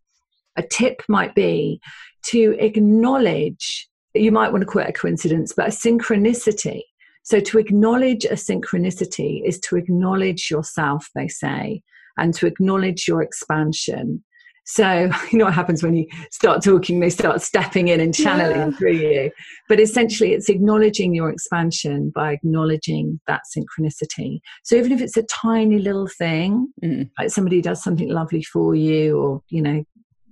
a 0.58 0.64
tip 0.64 1.02
might 1.08 1.36
be 1.36 1.80
to 2.26 2.58
acknowledge 2.60 3.88
you 4.14 4.32
might 4.32 4.52
want 4.52 4.62
to 4.62 4.66
call 4.66 4.82
it 4.82 4.90
a 4.90 4.94
coincidence 4.94 5.54
but 5.56 5.68
a 5.68 5.72
synchronicity. 5.72 6.82
So 7.24 7.40
to 7.42 7.60
acknowledge 7.60 8.26
a 8.26 8.34
synchronicity 8.34 9.42
is 9.46 9.60
to 9.62 9.76
acknowledge 9.76 10.50
yourself 10.50 11.10
they 11.14 11.28
say 11.28 11.82
and 12.18 12.34
to 12.36 12.48
acknowledge 12.48 13.08
your 13.08 13.22
expansion 13.22 14.24
so, 14.68 15.10
you 15.32 15.40
know 15.40 15.46
what 15.46 15.54
happens 15.54 15.82
when 15.82 15.96
you 15.96 16.06
start 16.30 16.62
talking, 16.62 17.00
they 17.00 17.10
start 17.10 17.42
stepping 17.42 17.88
in 17.88 18.00
and 18.00 18.14
channeling 18.14 18.72
yeah. 18.72 18.78
through 18.78 18.94
you. 18.94 19.32
But 19.68 19.80
essentially, 19.80 20.34
it's 20.34 20.50
acknowledging 20.50 21.16
your 21.16 21.30
expansion 21.30 22.12
by 22.14 22.34
acknowledging 22.34 23.20
that 23.28 23.42
synchronicity. 23.56 24.40
So, 24.64 24.76
even 24.76 24.92
if 24.92 25.02
it's 25.02 25.18
a 25.18 25.24
tiny 25.24 25.80
little 25.80 26.08
thing, 26.08 26.68
mm. 26.84 27.10
like 27.18 27.32
somebody 27.32 27.62
does 27.62 27.82
something 27.82 28.10
lovely 28.10 28.44
for 28.44 28.76
you, 28.76 29.18
or, 29.18 29.42
you 29.50 29.62
know, 29.62 29.84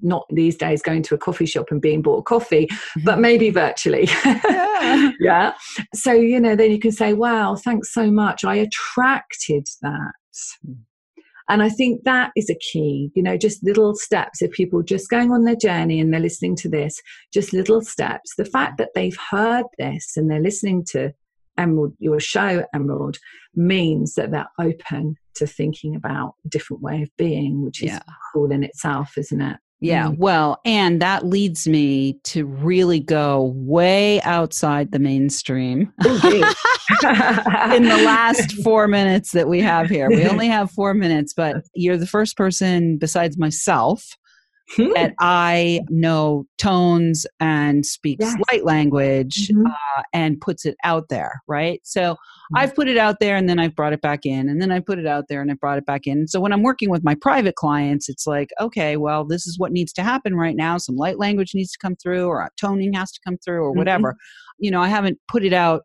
not 0.02 0.26
these 0.30 0.58
days 0.58 0.82
going 0.82 1.02
to 1.04 1.16
a 1.16 1.18
coffee 1.18 1.46
shop 1.46 1.68
and 1.72 1.82
being 1.82 2.02
bought 2.02 2.26
coffee, 2.26 2.68
mm-hmm. 2.68 3.06
but 3.06 3.20
maybe 3.20 3.50
virtually. 3.50 4.08
Yeah. 4.86 5.12
yeah. 5.20 5.54
So, 5.96 6.12
you 6.12 6.40
know, 6.40 6.56
then 6.56 6.70
you 6.70 6.78
can 6.78 6.92
say, 6.92 7.14
wow, 7.14 7.56
thanks 7.56 7.92
so 7.92 8.12
much. 8.12 8.44
I 8.44 8.56
attracted 8.56 9.68
that. 9.82 10.12
Mm. 10.68 10.76
And 11.50 11.62
I 11.62 11.70
think 11.70 12.04
that 12.04 12.32
is 12.36 12.50
a 12.50 12.56
key, 12.56 13.12
you 13.16 13.22
know, 13.22 13.38
just 13.38 13.64
little 13.64 13.96
steps. 13.96 14.42
If 14.42 14.52
people 14.52 14.82
just 14.82 15.10
going 15.10 15.32
on 15.32 15.44
their 15.44 15.56
journey 15.56 16.00
and 16.00 16.12
they're 16.12 16.20
listening 16.20 16.56
to 16.58 16.70
this, 16.70 17.00
just 17.32 17.54
little 17.54 17.82
steps. 17.82 18.34
The 18.36 18.46
fact 18.46 18.78
that 18.80 18.90
they've 18.96 19.18
heard 19.30 19.66
this 19.78 20.18
and 20.18 20.30
they're 20.30 20.40
listening 20.40 20.84
to 20.92 21.14
Emerald, 21.58 21.94
your 22.00 22.20
show, 22.20 22.66
Emerald, 22.74 23.18
means 23.56 24.16
that 24.16 24.32
they're 24.32 24.50
open 24.60 25.16
to 25.36 25.46
thinking 25.46 25.96
about 25.96 26.36
a 26.46 26.50
different 26.50 26.82
way 26.82 27.02
of 27.04 27.10
being, 27.18 27.64
which 27.64 27.84
is 27.84 27.92
yeah. 27.92 28.00
cool 28.34 28.52
in 28.52 28.64
itself, 28.64 29.18
isn't 29.18 29.42
it? 29.42 29.58
Yeah, 29.86 30.08
mm. 30.08 30.18
well, 30.18 30.60
and 30.66 31.02
that 31.02 31.26
leads 31.26 31.68
me 31.68 32.14
to 32.24 32.46
really 32.46 33.00
go 33.00 33.54
way 33.56 34.20
outside 34.24 34.92
the 34.92 35.00
mainstream 35.00 35.94
oh, 36.04 36.16
in 37.76 37.84
the 37.84 38.02
last 38.04 38.54
four 38.64 38.88
minutes 38.88 39.32
that 39.32 39.48
we 39.48 39.62
have 39.62 39.88
here. 39.88 40.10
We 40.10 40.26
only 40.28 40.48
have 40.48 40.72
four 40.72 40.94
minutes, 40.96 41.34
but 41.34 41.58
you're 41.76 41.98
the 41.98 42.08
first 42.08 42.36
person 42.36 42.98
besides 42.98 43.38
myself 43.38 44.18
hmm. 44.76 44.92
that 44.94 45.14
I 45.20 45.82
know 45.90 46.46
tones 46.58 47.26
and 47.40 47.86
speaks 47.86 48.26
yes. 48.26 48.36
light 48.52 48.66
language 48.66 49.50
mm-hmm. 49.50 49.68
uh, 49.68 50.04
and 50.14 50.40
puts 50.40 50.66
it 50.66 50.76
out 50.84 51.10
there, 51.10 51.42
right? 51.48 51.80
So 51.84 52.14
mm-hmm. 52.14 52.58
I've 52.58 52.76
put 52.76 52.88
it 52.88 52.98
out 52.98 53.20
there 53.20 53.36
and 53.36 53.48
then 53.48 53.60
I've 53.60 53.76
brought 53.76 53.94
it 53.94 54.02
back 54.02 54.26
in, 54.26 54.50
and 54.50 54.62
then 54.62 54.72
I 54.72 54.80
put 54.80 55.00
it 55.00 55.08
out 55.08 55.26
there 55.30 55.42
and 55.42 55.52
I 55.52 55.56
brought 55.56 55.78
it 55.78 55.86
back 55.86 56.08
in. 56.08 56.28
So 56.28 56.40
when 56.40 56.54
I'm 56.54 56.64
working 56.64 56.90
with 56.90 57.04
my 57.04 57.16
private 57.16 57.56
clients, 57.56 58.10
it's 58.10 58.28
like, 58.28 58.50
okay, 58.60 58.98
well, 58.98 59.26
this 59.26 59.48
is 59.48 59.60
what 59.60 59.72
needs 59.72 59.94
to 59.94 60.04
happen 60.04 60.36
right 60.36 60.56
now. 60.56 60.78
Some 60.78 60.96
light 60.96 61.20
language 61.20 61.54
needs 61.54 61.72
to 61.72 61.80
come 61.80 61.96
through, 61.96 62.28
or 62.28 62.50
toning 62.60 62.94
has 62.94 63.12
to 63.12 63.20
come 63.26 63.38
through, 63.38 63.64
or 63.64 63.70
mm-hmm. 63.70 63.80
whatever. 63.80 64.16
You 64.58 64.72
know, 64.72 64.82
I 64.82 64.88
haven't 64.88 65.20
put 65.28 65.44
it 65.44 65.54
out 65.54 65.84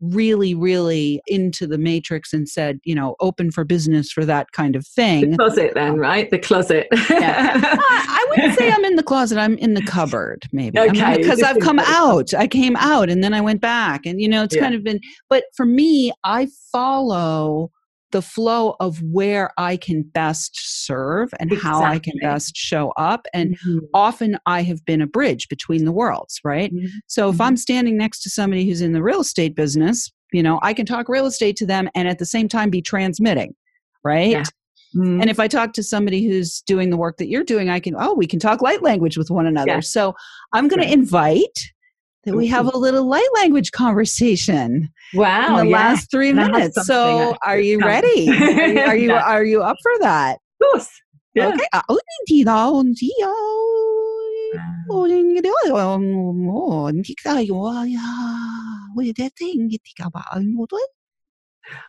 really, 0.00 0.54
really 0.54 1.20
into 1.26 1.66
the 1.66 1.78
matrix 1.78 2.32
and 2.32 2.48
said, 2.48 2.80
you 2.84 2.94
know, 2.94 3.16
open 3.20 3.50
for 3.50 3.64
business 3.64 4.10
for 4.10 4.24
that 4.24 4.52
kind 4.52 4.76
of 4.76 4.86
thing. 4.86 5.32
The 5.32 5.36
closet, 5.36 5.72
then, 5.74 5.90
um, 5.92 5.96
right? 5.96 6.30
The 6.30 6.38
closet. 6.38 6.88
yeah. 7.10 7.52
I 7.62 8.26
wouldn't 8.30 8.58
say 8.58 8.70
I'm 8.70 8.84
in 8.84 8.96
the 8.96 9.02
closet. 9.02 9.38
I'm 9.38 9.56
in 9.58 9.74
the 9.74 9.82
cupboard, 9.82 10.44
maybe. 10.52 10.78
Okay. 10.78 11.18
Because 11.18 11.42
I've 11.42 11.60
come 11.60 11.78
out. 11.78 12.32
I 12.34 12.46
came 12.46 12.76
out 12.76 13.10
and 13.10 13.22
then 13.22 13.34
I 13.34 13.40
went 13.40 13.60
back. 13.60 14.06
And, 14.06 14.20
you 14.20 14.28
know, 14.28 14.42
it's 14.42 14.54
yeah. 14.54 14.62
kind 14.62 14.74
of 14.74 14.82
been, 14.82 15.00
but 15.28 15.44
for 15.54 15.66
me, 15.66 16.12
I 16.24 16.48
follow 16.72 17.70
the 18.12 18.22
flow 18.22 18.76
of 18.80 19.00
where 19.02 19.52
I 19.56 19.76
can 19.76 20.02
best 20.02 20.84
serve 20.86 21.30
and 21.38 21.52
exactly. 21.52 21.70
how 21.70 21.82
I 21.82 21.98
can 21.98 22.14
best 22.20 22.56
show 22.56 22.92
up. 22.96 23.26
And 23.32 23.56
mm-hmm. 23.58 23.78
often 23.94 24.38
I 24.46 24.62
have 24.62 24.84
been 24.84 25.00
a 25.00 25.06
bridge 25.06 25.48
between 25.48 25.84
the 25.84 25.92
worlds, 25.92 26.40
right? 26.44 26.72
Mm-hmm. 26.72 26.86
So 27.06 27.28
if 27.28 27.34
mm-hmm. 27.34 27.42
I'm 27.42 27.56
standing 27.56 27.96
next 27.96 28.22
to 28.22 28.30
somebody 28.30 28.66
who's 28.66 28.80
in 28.80 28.92
the 28.92 29.02
real 29.02 29.20
estate 29.20 29.54
business, 29.54 30.10
you 30.32 30.42
know, 30.42 30.60
I 30.62 30.74
can 30.74 30.86
talk 30.86 31.08
real 31.08 31.26
estate 31.26 31.56
to 31.56 31.66
them 31.66 31.88
and 31.94 32.08
at 32.08 32.18
the 32.18 32.26
same 32.26 32.48
time 32.48 32.70
be 32.70 32.82
transmitting, 32.82 33.54
right? 34.04 34.30
Yeah. 34.30 34.44
Mm-hmm. 34.94 35.20
And 35.20 35.30
if 35.30 35.38
I 35.38 35.46
talk 35.46 35.72
to 35.74 35.82
somebody 35.82 36.26
who's 36.26 36.62
doing 36.62 36.90
the 36.90 36.96
work 36.96 37.16
that 37.18 37.28
you're 37.28 37.44
doing, 37.44 37.70
I 37.70 37.78
can, 37.78 37.94
oh, 37.96 38.14
we 38.14 38.26
can 38.26 38.40
talk 38.40 38.60
light 38.60 38.82
language 38.82 39.16
with 39.16 39.30
one 39.30 39.46
another. 39.46 39.74
Yeah. 39.74 39.80
So 39.80 40.14
I'm 40.52 40.66
going 40.66 40.82
to 40.82 40.92
invite 40.92 41.58
that 42.24 42.34
we 42.34 42.46
have 42.48 42.66
a 42.72 42.76
little 42.76 43.06
light 43.06 43.28
language 43.34 43.72
conversation. 43.72 44.90
Wow! 45.14 45.58
In 45.58 45.64
the 45.64 45.70
yeah. 45.70 45.76
last 45.76 46.10
three 46.10 46.32
minutes. 46.32 46.86
So, 46.86 47.36
are 47.44 47.58
you 47.58 47.80
ready? 47.80 48.28
Are 48.28 48.34
you 48.34 48.80
are 48.80 48.96
you, 48.96 49.08
yeah. 49.08 49.22
are 49.22 49.44
you, 49.44 49.62
up 49.62 49.76
for 49.82 49.92
that? 50.00 50.38
Of 50.60 50.72
course. 50.72 50.90
Yeah. 51.34 51.48
Okay. 51.48 51.66
Ah, 51.72 51.82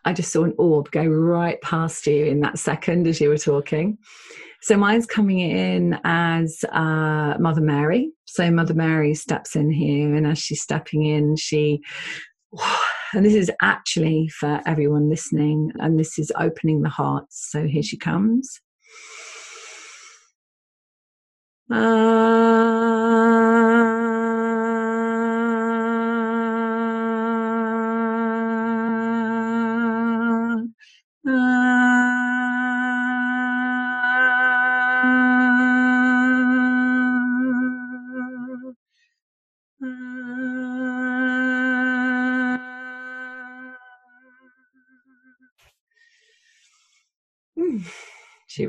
I 0.05 0.13
just 0.13 0.31
saw 0.31 0.43
an 0.43 0.53
orb 0.57 0.91
go 0.91 1.05
right 1.05 1.59
past 1.61 2.05
you 2.05 2.25
in 2.25 2.41
that 2.41 2.59
second 2.59 3.07
as 3.07 3.19
you 3.19 3.29
were 3.29 3.37
talking. 3.37 3.97
So 4.61 4.77
mine's 4.77 5.07
coming 5.07 5.39
in 5.39 5.99
as 6.03 6.63
uh, 6.71 7.35
Mother 7.39 7.61
Mary. 7.61 8.11
So 8.25 8.51
Mother 8.51 8.75
Mary 8.75 9.15
steps 9.15 9.55
in 9.55 9.71
here, 9.71 10.13
and 10.15 10.27
as 10.27 10.37
she's 10.37 10.61
stepping 10.61 11.05
in, 11.05 11.35
she 11.35 11.81
and 13.13 13.25
this 13.25 13.33
is 13.33 13.51
actually 13.61 14.29
for 14.29 14.61
everyone 14.65 15.09
listening, 15.09 15.71
and 15.79 15.99
this 15.99 16.19
is 16.19 16.31
opening 16.37 16.81
the 16.81 16.89
hearts. 16.89 17.49
So 17.51 17.65
here 17.65 17.83
she 17.83 17.97
comes. 17.97 18.61
Uh, 21.71 22.80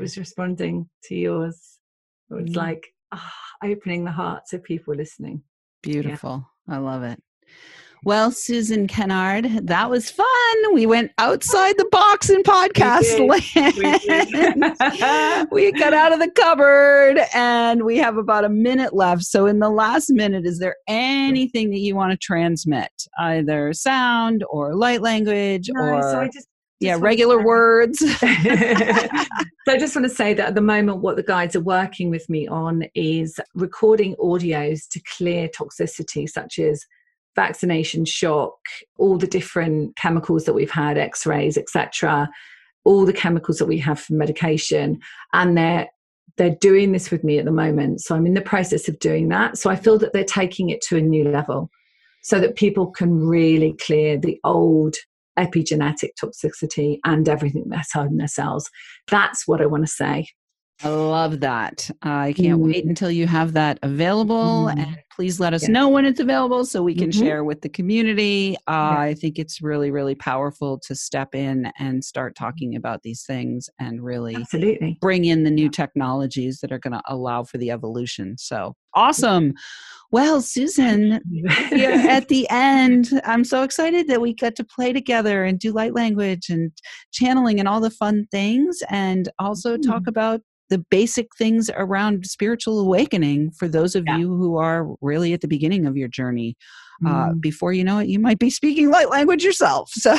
was 0.03 0.17
responding 0.17 0.89
to 1.05 1.15
yours. 1.15 1.79
It 2.29 2.33
was 2.33 2.49
mm. 2.49 2.55
like 2.55 2.87
oh, 3.13 3.31
opening 3.63 4.03
the 4.03 4.11
hearts 4.11 4.51
of 4.53 4.63
people 4.63 4.93
listening. 4.93 5.41
Beautiful. 5.81 6.45
Yeah. 6.67 6.75
I 6.75 6.77
love 6.79 7.03
it. 7.03 7.21
Well, 8.05 8.31
Susan 8.31 8.85
Kennard, 8.85 9.45
that 9.67 9.89
was 9.89 10.11
fun. 10.11 10.73
We 10.73 10.85
went 10.85 11.11
outside 11.19 11.77
the 11.77 11.87
box 11.89 12.29
in 12.29 12.43
podcast 12.43 13.17
land. 13.29 13.75
We, 15.51 15.71
we 15.71 15.79
got 15.79 15.93
out 15.93 16.11
of 16.11 16.19
the 16.19 16.29
cupboard 16.31 17.21
and 17.33 17.83
we 17.83 17.95
have 17.99 18.17
about 18.17 18.43
a 18.43 18.49
minute 18.49 18.93
left. 18.93 19.23
So, 19.23 19.45
in 19.45 19.59
the 19.59 19.69
last 19.69 20.09
minute, 20.09 20.45
is 20.45 20.59
there 20.59 20.75
anything 20.85 21.69
that 21.69 21.79
you 21.79 21.95
want 21.95 22.11
to 22.11 22.17
transmit, 22.17 22.91
either 23.19 23.71
sound 23.71 24.43
or 24.49 24.75
light 24.75 25.01
language 25.01 25.69
no, 25.73 25.81
or? 25.81 26.01
So 26.01 26.19
I 26.19 26.25
just 26.27 26.49
yeah 26.79 26.97
regular 26.99 27.43
words. 27.43 27.99
So 29.65 29.71
i 29.71 29.77
just 29.77 29.95
want 29.95 30.05
to 30.05 30.13
say 30.13 30.33
that 30.33 30.49
at 30.49 30.55
the 30.55 30.61
moment 30.61 30.97
what 30.97 31.15
the 31.15 31.23
guides 31.23 31.55
are 31.55 31.61
working 31.61 32.09
with 32.09 32.29
me 32.29 32.49
on 32.49 32.83
is 32.95 33.39
recording 33.55 34.13
audios 34.17 34.89
to 34.89 34.99
clear 35.15 35.47
toxicity 35.47 36.27
such 36.27 36.59
as 36.59 36.85
vaccination 37.33 38.03
shock 38.03 38.57
all 38.97 39.17
the 39.17 39.25
different 39.25 39.95
chemicals 39.95 40.43
that 40.43 40.53
we've 40.53 40.69
had 40.69 40.97
x-rays 40.97 41.57
etc 41.57 42.29
all 42.83 43.05
the 43.05 43.13
chemicals 43.13 43.57
that 43.57 43.65
we 43.65 43.77
have 43.79 43.99
from 43.99 44.17
medication. 44.17 44.99
And 45.33 45.57
they're 45.57 45.87
they're 46.37 46.55
doing 46.55 46.93
this 46.93 47.11
with 47.11 47.23
me 47.23 47.37
at 47.37 47.45
the 47.45 47.51
moment. 47.51 48.01
So 48.01 48.15
i'm 48.15 48.25
in 48.25 48.33
the 48.33 48.41
process 48.41 48.87
of 48.87 48.99
doing 48.99 49.29
that. 49.29 49.57
So 49.57 49.69
i 49.69 49.75
feel 49.75 49.97
that 49.99 50.13
they're 50.13 50.23
taking 50.23 50.69
it 50.69 50.81
to 50.83 50.97
a 50.97 51.01
new 51.01 51.29
level 51.29 51.69
so 52.23 52.39
that 52.39 52.55
people 52.55 52.87
can 52.87 53.19
really 53.19 53.75
clear 53.85 54.17
the 54.17 54.39
old 54.43 54.95
epigenetic 55.37 56.09
toxicity 56.21 56.99
and 57.03 57.27
everything 57.27 57.65
that's 57.67 57.95
in 57.95 58.17
their 58.17 58.27
cells. 58.27 58.69
That's 59.09 59.47
what 59.47 59.61
I 59.61 59.65
want 59.65 59.85
to 59.85 59.91
say. 59.91 60.27
I 60.83 60.89
love 60.89 61.39
that. 61.39 61.89
I 62.01 62.33
can't 62.33 62.59
mm. 62.59 62.73
wait 62.73 62.85
until 62.85 63.09
you 63.09 63.25
have 63.27 63.53
that 63.53 63.79
available. 63.83 64.65
Mm. 64.65 64.79
And 64.79 64.97
please 65.15 65.39
let 65.39 65.53
us 65.53 65.63
yeah. 65.63 65.73
know 65.73 65.87
when 65.87 66.05
it's 66.05 66.19
available 66.19 66.65
so 66.65 66.83
we 66.83 66.93
can 66.93 67.09
mm-hmm. 67.09 67.21
share 67.21 67.43
with 67.43 67.61
the 67.61 67.69
community. 67.69 68.57
Uh, 68.67 68.71
yeah. 68.71 68.99
I 68.99 69.13
think 69.13 69.39
it's 69.39 69.61
really, 69.61 69.91
really 69.91 70.15
powerful 70.15 70.79
to 70.79 70.95
step 70.95 71.35
in 71.35 71.71
and 71.79 72.03
start 72.03 72.35
talking 72.35 72.75
about 72.75 73.03
these 73.03 73.23
things 73.23 73.69
and 73.79 74.03
really 74.03 74.35
Absolutely. 74.35 74.97
bring 74.99 75.25
in 75.25 75.43
the 75.43 75.51
new 75.51 75.69
technologies 75.69 76.59
that 76.59 76.71
are 76.71 76.79
going 76.79 76.93
to 76.93 77.01
allow 77.07 77.43
for 77.43 77.57
the 77.57 77.71
evolution. 77.71 78.37
So 78.37 78.75
awesome. 78.93 79.53
Well, 80.11 80.41
Susan, 80.41 81.13
at 81.71 82.27
the 82.27 82.45
end, 82.49 83.09
I'm 83.23 83.43
so 83.43 83.63
excited 83.63 84.07
that 84.09 84.21
we 84.21 84.35
got 84.35 84.55
to 84.57 84.63
play 84.63 84.93
together 84.93 85.43
and 85.43 85.57
do 85.57 85.71
light 85.71 85.95
language 85.95 86.49
and 86.49 86.71
channeling 87.11 87.59
and 87.59 87.67
all 87.67 87.79
the 87.79 87.89
fun 87.89 88.27
things, 88.29 88.83
and 88.89 89.29
also 89.39 89.75
talk 89.75 90.03
about 90.05 90.41
the 90.73 90.79
basic 90.79 91.35
things 91.35 91.69
around 91.75 92.25
spiritual 92.25 92.79
awakening 92.79 93.51
for 93.51 93.67
those 93.67 93.93
of 93.93 94.05
yeah. 94.07 94.17
you 94.17 94.27
who 94.27 94.57
are 94.57 94.87
really 95.01 95.31
at 95.31 95.41
the 95.41 95.47
beginning 95.47 95.85
of 95.85 95.95
your 95.95 96.07
journey. 96.07 96.57
Uh, 97.05 97.29
mm. 97.29 97.41
before 97.41 97.73
you 97.73 97.83
know 97.83 97.99
it, 97.99 98.07
you 98.07 98.17
might 98.17 98.39
be 98.39 98.49
speaking 98.49 98.89
light 98.89 99.09
language 99.09 99.43
yourself. 99.43 99.91
So 100.03 100.13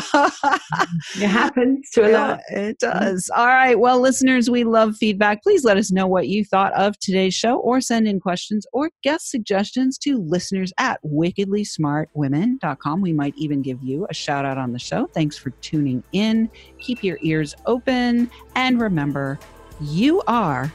it 1.17 1.29
happens 1.29 1.91
to 1.91 2.05
a 2.05 2.11
yeah, 2.11 2.27
lot. 2.29 2.41
It 2.51 2.79
mm. 2.79 2.91
does. 2.91 3.31
All 3.35 3.47
right. 3.47 3.79
Well, 3.79 4.01
listeners, 4.01 4.49
we 4.51 4.65
love 4.65 4.97
feedback. 4.97 5.43
Please 5.43 5.65
let 5.65 5.77
us 5.77 5.91
know 5.91 6.07
what 6.07 6.29
you 6.29 6.45
thought 6.45 6.73
of 6.75 6.99
today's 6.99 7.35
show 7.35 7.57
or 7.57 7.81
send 7.81 8.07
in 8.07 8.21
questions 8.21 8.67
or 8.73 8.91
guest 9.03 9.31
suggestions 9.31 9.99
to 9.99 10.19
listeners 10.19 10.73
at 10.79 11.01
wickedlysmartwomen.com. 11.05 13.01
We 13.01 13.13
might 13.13 13.35
even 13.37 13.61
give 13.63 13.83
you 13.83 14.07
a 14.09 14.15
shout 14.15 14.45
out 14.45 14.59
on 14.59 14.73
the 14.73 14.79
show. 14.79 15.07
Thanks 15.09 15.37
for 15.37 15.51
tuning 15.51 16.05
in. 16.13 16.51
Keep 16.79 17.03
your 17.03 17.19
ears 17.23 17.55
open 17.67 18.31
and 18.55 18.81
remember, 18.81 19.39
you 19.81 20.23
are 20.27 20.73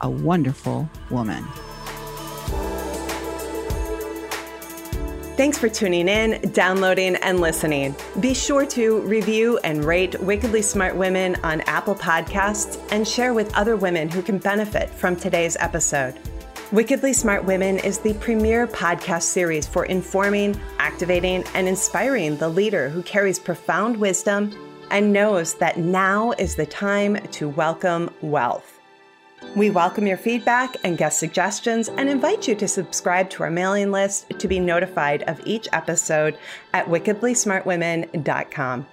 a 0.00 0.10
wonderful 0.10 0.88
woman. 1.10 1.44
Thanks 5.36 5.56
for 5.56 5.68
tuning 5.68 6.08
in, 6.08 6.52
downloading, 6.52 7.16
and 7.16 7.40
listening. 7.40 7.96
Be 8.20 8.34
sure 8.34 8.66
to 8.66 9.00
review 9.00 9.58
and 9.64 9.82
rate 9.82 10.20
Wickedly 10.20 10.60
Smart 10.60 10.94
Women 10.94 11.36
on 11.42 11.62
Apple 11.62 11.94
Podcasts 11.94 12.80
and 12.92 13.08
share 13.08 13.32
with 13.32 13.52
other 13.54 13.74
women 13.74 14.10
who 14.10 14.20
can 14.20 14.36
benefit 14.36 14.90
from 14.90 15.16
today's 15.16 15.56
episode. 15.58 16.18
Wickedly 16.70 17.12
Smart 17.12 17.44
Women 17.44 17.78
is 17.78 17.98
the 17.98 18.14
premier 18.14 18.66
podcast 18.66 19.22
series 19.22 19.66
for 19.66 19.86
informing, 19.86 20.58
activating, 20.78 21.44
and 21.54 21.66
inspiring 21.66 22.36
the 22.36 22.48
leader 22.48 22.88
who 22.90 23.02
carries 23.02 23.38
profound 23.38 23.96
wisdom 23.96 24.50
and 24.92 25.12
knows 25.12 25.54
that 25.54 25.78
now 25.78 26.30
is 26.32 26.54
the 26.54 26.66
time 26.66 27.16
to 27.32 27.48
welcome 27.48 28.10
wealth. 28.20 28.78
We 29.56 29.70
welcome 29.70 30.06
your 30.06 30.16
feedback 30.16 30.76
and 30.84 30.96
guest 30.96 31.18
suggestions 31.18 31.88
and 31.88 32.08
invite 32.08 32.46
you 32.46 32.54
to 32.54 32.68
subscribe 32.68 33.28
to 33.30 33.42
our 33.42 33.50
mailing 33.50 33.90
list 33.90 34.30
to 34.38 34.46
be 34.46 34.60
notified 34.60 35.24
of 35.24 35.44
each 35.44 35.66
episode 35.72 36.38
at 36.72 36.86
wickedlysmartwomen.com. 36.86 38.86